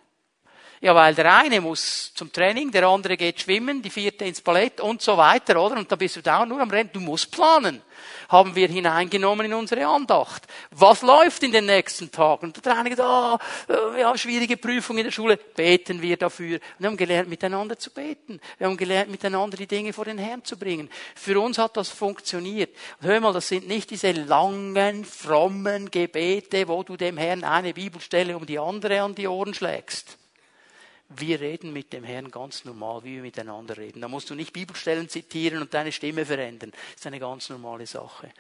[0.82, 4.82] Ja, weil der eine muss zum Training, der andere geht schwimmen, die vierte ins Ballett
[4.82, 5.78] und so weiter, oder?
[5.78, 6.90] Und da bist du da nur am Rennen.
[6.92, 7.82] Du musst planen.
[8.30, 10.44] Haben wir hineingenommen in unsere Andacht.
[10.72, 12.48] Was läuft in den nächsten Tagen?
[12.48, 15.38] Und der eine sagt, oh, wir haben schwierige Prüfungen in der Schule.
[15.38, 16.56] Beten wir dafür.
[16.56, 18.40] Und wir haben gelernt, miteinander zu beten.
[18.58, 20.90] Wir haben gelernt, miteinander die Dinge vor den Herrn zu bringen.
[21.16, 22.76] Für uns hat das funktioniert.
[23.02, 27.74] Und hör mal, das sind nicht diese langen, frommen Gebete, wo du dem Herrn eine
[27.74, 30.18] Bibelstelle um die andere an die Ohren schlägst
[31.10, 34.02] wir reden mit dem Herrn ganz normal, wie wir miteinander reden.
[34.02, 36.72] Da musst du nicht Bibelstellen zitieren und deine Stimme verändern.
[36.72, 38.32] Das ist eine ganz normale Sache.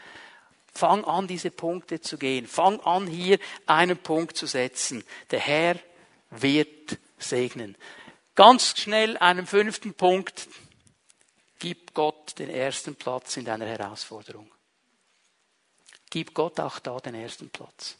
[0.73, 2.47] Fang an, diese Punkte zu gehen.
[2.47, 5.03] Fang an, hier einen Punkt zu setzen.
[5.31, 5.79] Der Herr
[6.31, 7.77] wird segnen.
[8.33, 10.47] Ganz schnell einen fünften Punkt.
[11.59, 14.51] Gib Gott den ersten Platz in deiner Herausforderung.
[16.09, 17.95] Gib Gott auch da den ersten Platz.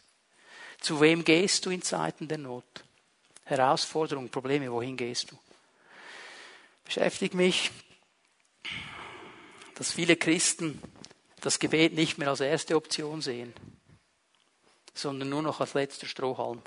[0.82, 2.84] Zu wem gehst du in Zeiten der Not?
[3.46, 5.38] Herausforderungen, Probleme, wohin gehst du?
[6.84, 7.72] Beschäftigt mich,
[9.76, 10.82] dass viele Christen
[11.41, 13.54] das Gebet nicht mehr als erste Option sehen,
[14.93, 16.62] sondern nur noch als letzter Strohhalm.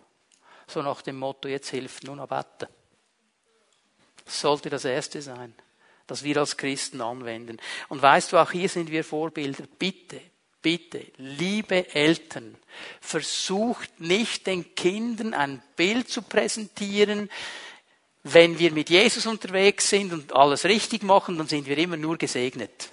[0.66, 2.28] So nach dem Motto, jetzt hilft nur noch.
[2.28, 2.68] Das
[4.26, 5.54] sollte das Erste sein,
[6.06, 7.58] das wir als Christen anwenden.
[7.88, 9.64] Und weißt du, auch hier sind wir Vorbilder.
[9.78, 10.20] Bitte,
[10.60, 12.56] Bitte, liebe Eltern,
[13.00, 17.30] versucht nicht den Kindern ein Bild zu präsentieren,
[18.24, 22.18] wenn wir mit Jesus unterwegs sind und alles richtig machen, dann sind wir immer nur
[22.18, 22.90] gesegnet.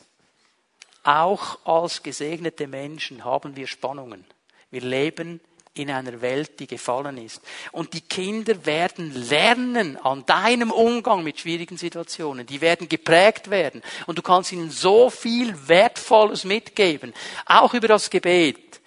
[1.04, 4.26] Auch als gesegnete Menschen haben wir Spannungen.
[4.72, 5.42] Wir leben
[5.76, 7.42] in einer Welt, die gefallen ist.
[7.72, 12.48] Und die Kinder werden lernen an deinem Umgang mit schwierigen Situationen.
[12.48, 13.84] Die werden geprägt werden.
[14.08, 17.14] Und du kannst ihnen so viel Wertvolles mitgeben.
[17.46, 18.80] Auch über das Gebet.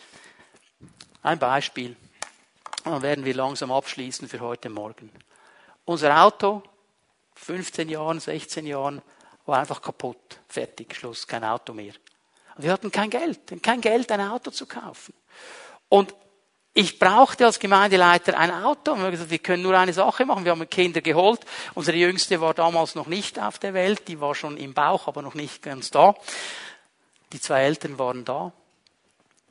[1.23, 1.95] Ein Beispiel.
[2.85, 5.11] Dann werden wir langsam abschließen für heute Morgen.
[5.85, 6.63] Unser Auto,
[7.35, 9.03] 15 Jahren, 16 Jahren,
[9.45, 10.41] war einfach kaputt.
[10.49, 11.93] Fertig, Schluss, kein Auto mehr.
[12.57, 15.13] Und wir hatten kein Geld, kein Geld, ein Auto zu kaufen.
[15.91, 16.15] Und
[16.79, 18.93] ich brauchte als Gemeindeleiter ein Auto.
[18.93, 20.45] Und wir haben gesagt, wir können nur eine Sache machen.
[20.45, 21.41] Wir haben Kinder geholt.
[21.75, 24.07] Unsere Jüngste war damals noch nicht auf der Welt.
[24.07, 26.15] Die war schon im Bauch, aber noch nicht ganz da.
[27.33, 28.53] Die zwei Eltern waren da.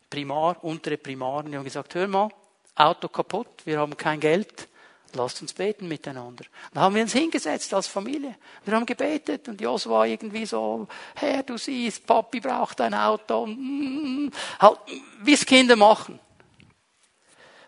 [0.10, 1.52] Primar, untere Primaren.
[1.52, 2.30] Die haben gesagt, hör mal,
[2.76, 3.50] Auto kaputt.
[3.66, 4.70] Wir haben kein Geld.
[5.14, 6.46] Lasst uns beten miteinander.
[6.74, 8.36] Dann haben wir uns hingesetzt als Familie.
[8.64, 13.48] Wir haben gebetet und Jos war irgendwie so, Herr, du siehst, Papi braucht ein Auto.
[13.48, 14.80] Mm, halt,
[15.24, 16.22] wie es Kinder machen.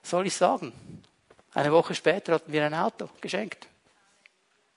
[0.04, 0.74] Soll ich sagen?
[1.54, 3.68] Eine Woche später hatten wir ein Auto geschenkt.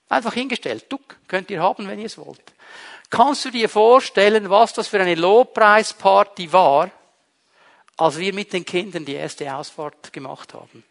[0.08, 0.86] Einfach hingestellt.
[0.90, 2.52] Duck, könnt ihr haben, wenn ihr es wollt.
[3.08, 6.90] Kannst du dir vorstellen, was das für eine Lobpreisparty war,
[7.96, 10.84] als wir mit den Kindern die erste Ausfahrt gemacht haben?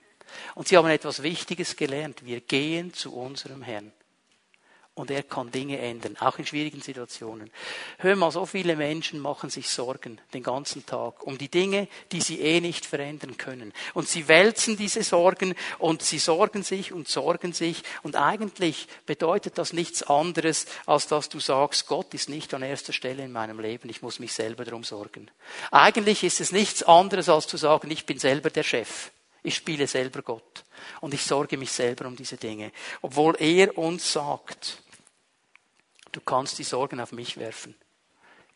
[0.56, 2.26] Und sie haben etwas Wichtiges gelernt.
[2.26, 3.92] Wir gehen zu unserem Herrn.
[5.02, 7.50] Und er kann Dinge ändern, auch in schwierigen Situationen.
[7.98, 12.22] Hör mal, so viele Menschen machen sich Sorgen den ganzen Tag um die Dinge, die
[12.22, 13.74] sie eh nicht verändern können.
[13.96, 17.82] Und sie wälzen diese Sorgen und sie sorgen sich und sorgen sich.
[18.04, 22.94] Und eigentlich bedeutet das nichts anderes, als dass du sagst, Gott ist nicht an erster
[22.94, 25.32] Stelle in meinem Leben, ich muss mich selber darum sorgen.
[25.72, 29.10] Eigentlich ist es nichts anderes, als zu sagen, ich bin selber der Chef.
[29.44, 30.64] Ich spiele selber Gott.
[31.00, 32.72] Und ich sorge mich selber um diese Dinge.
[33.02, 34.82] Obwohl er uns sagt,
[36.12, 37.76] du kannst die Sorgen auf mich werfen.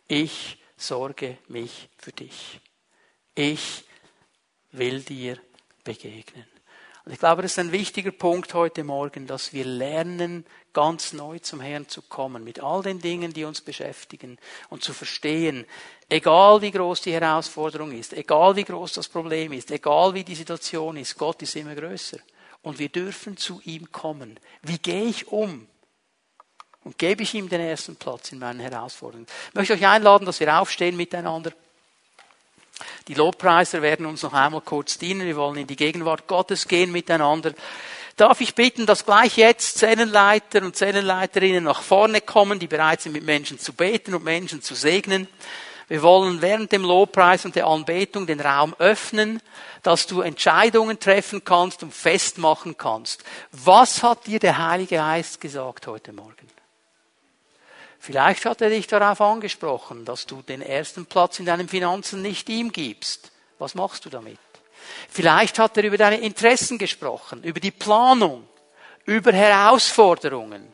[0.07, 2.59] Ich sorge mich für dich.
[3.33, 3.83] Ich
[4.71, 5.37] will dir
[5.83, 6.45] begegnen.
[7.05, 10.43] Und ich glaube, das ist ein wichtiger Punkt heute Morgen, dass wir lernen,
[10.73, 14.39] ganz neu zum Herrn zu kommen, mit all den Dingen, die uns beschäftigen
[14.69, 15.65] und zu verstehen,
[16.09, 20.33] egal wie groß die Herausforderung ist, egal wie groß das Problem ist, egal wie die
[20.33, 22.17] Situation ist, Gott ist immer größer.
[22.63, 24.39] Und wir dürfen zu ihm kommen.
[24.63, 25.67] Wie gehe ich um?
[26.85, 29.27] Und gebe ich ihm den ersten Platz in meinen Herausforderungen.
[29.49, 31.51] Ich möchte euch einladen, dass wir aufstehen miteinander.
[33.07, 35.25] Die Lobpreiser werden uns noch einmal kurz dienen.
[35.25, 37.53] Wir wollen in die Gegenwart Gottes gehen miteinander.
[38.17, 43.13] Darf ich bitten, dass gleich jetzt Zellenleiter und Zellenleiterinnen nach vorne kommen, die bereit sind,
[43.13, 45.27] mit Menschen zu beten und Menschen zu segnen.
[45.87, 49.41] Wir wollen während dem Lobpreis und der Anbetung den Raum öffnen,
[49.83, 53.23] dass du Entscheidungen treffen kannst und festmachen kannst.
[53.51, 56.54] Was hat dir der Heilige Geist gesagt heute Morgen?
[58.05, 62.47] Vielleicht hat er dich darauf angesprochen, dass du den ersten Platz in deinen Finanzen nicht
[62.49, 63.31] ihm gibst.
[63.57, 64.37] Was machst du damit?
[65.09, 68.47] Vielleicht hat er über deine Interessen gesprochen, über die Planung,
[69.05, 70.71] über Herausforderungen.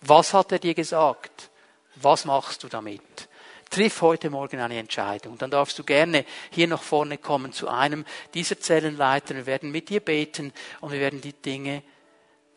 [0.00, 1.50] Was hat er dir gesagt?
[1.96, 3.28] Was machst du damit?
[3.68, 5.36] Triff heute Morgen eine Entscheidung.
[5.36, 9.34] Dann darfst du gerne hier nach vorne kommen zu einem dieser Zellenleiter.
[9.34, 11.82] Wir werden mit dir beten und wir werden die Dinge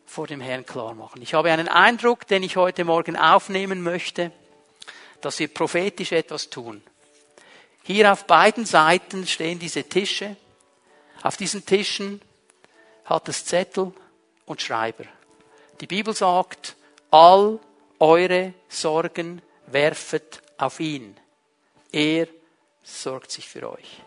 [0.06, 1.20] vor dem Herrn klar machen.
[1.22, 4.32] Ich habe einen Eindruck, den ich heute Morgen aufnehmen möchte,
[5.20, 6.82] dass wir prophetisch etwas tun.
[7.82, 10.36] Hier auf beiden Seiten stehen diese Tische.
[11.22, 12.20] Auf diesen Tischen
[13.04, 13.92] hat es Zettel
[14.44, 15.04] und Schreiber.
[15.80, 16.76] Die Bibel sagt,
[17.10, 17.58] all
[17.98, 21.16] eure Sorgen werfet auf ihn.
[21.92, 22.28] Er
[22.82, 24.02] sorgt sich für euch.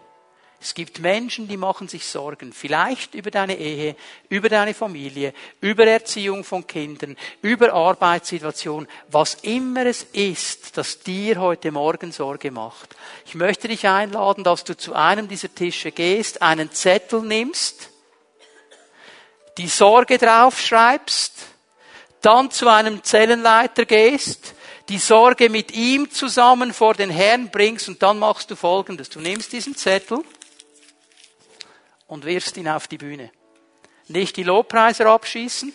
[0.62, 3.95] Es gibt Menschen, die machen sich Sorgen, vielleicht über deine Ehe,
[4.28, 11.39] über deine Familie, über Erziehung von Kindern, über Arbeitssituation, was immer es ist, das dir
[11.39, 12.93] heute Morgen Sorge macht.
[13.26, 17.89] Ich möchte dich einladen, dass du zu einem dieser Tische gehst, einen Zettel nimmst,
[19.57, 21.34] die Sorge draufschreibst,
[22.22, 24.55] dann zu einem Zellenleiter gehst,
[24.89, 29.10] die Sorge mit ihm zusammen vor den Herrn bringst und dann machst du Folgendes.
[29.10, 30.24] Du nimmst diesen Zettel,
[32.10, 33.32] und wirfst ihn auf die Bühne.
[34.07, 35.72] Nicht die Lobpreiser abschießen.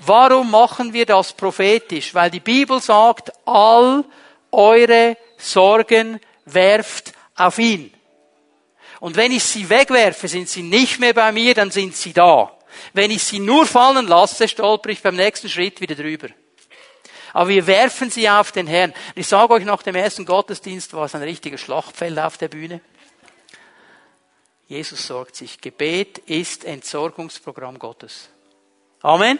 [0.00, 2.14] Warum machen wir das prophetisch?
[2.14, 4.04] Weil die Bibel sagt, all
[4.50, 7.92] eure Sorgen werft auf ihn.
[8.98, 12.56] Und wenn ich sie wegwerfe, sind sie nicht mehr bei mir, dann sind sie da.
[12.94, 16.28] Wenn ich sie nur fallen lasse, stolper ich beim nächsten Schritt wieder drüber.
[17.34, 18.94] Aber wir werfen sie auf den Herrn.
[19.14, 22.80] Ich sage euch, nach dem ersten Gottesdienst war es ein richtiger Schlachtfeld auf der Bühne.
[24.72, 25.60] Jesus sorgt sich.
[25.60, 28.30] Gebet ist Entsorgungsprogramm Gottes.
[29.02, 29.38] Amen.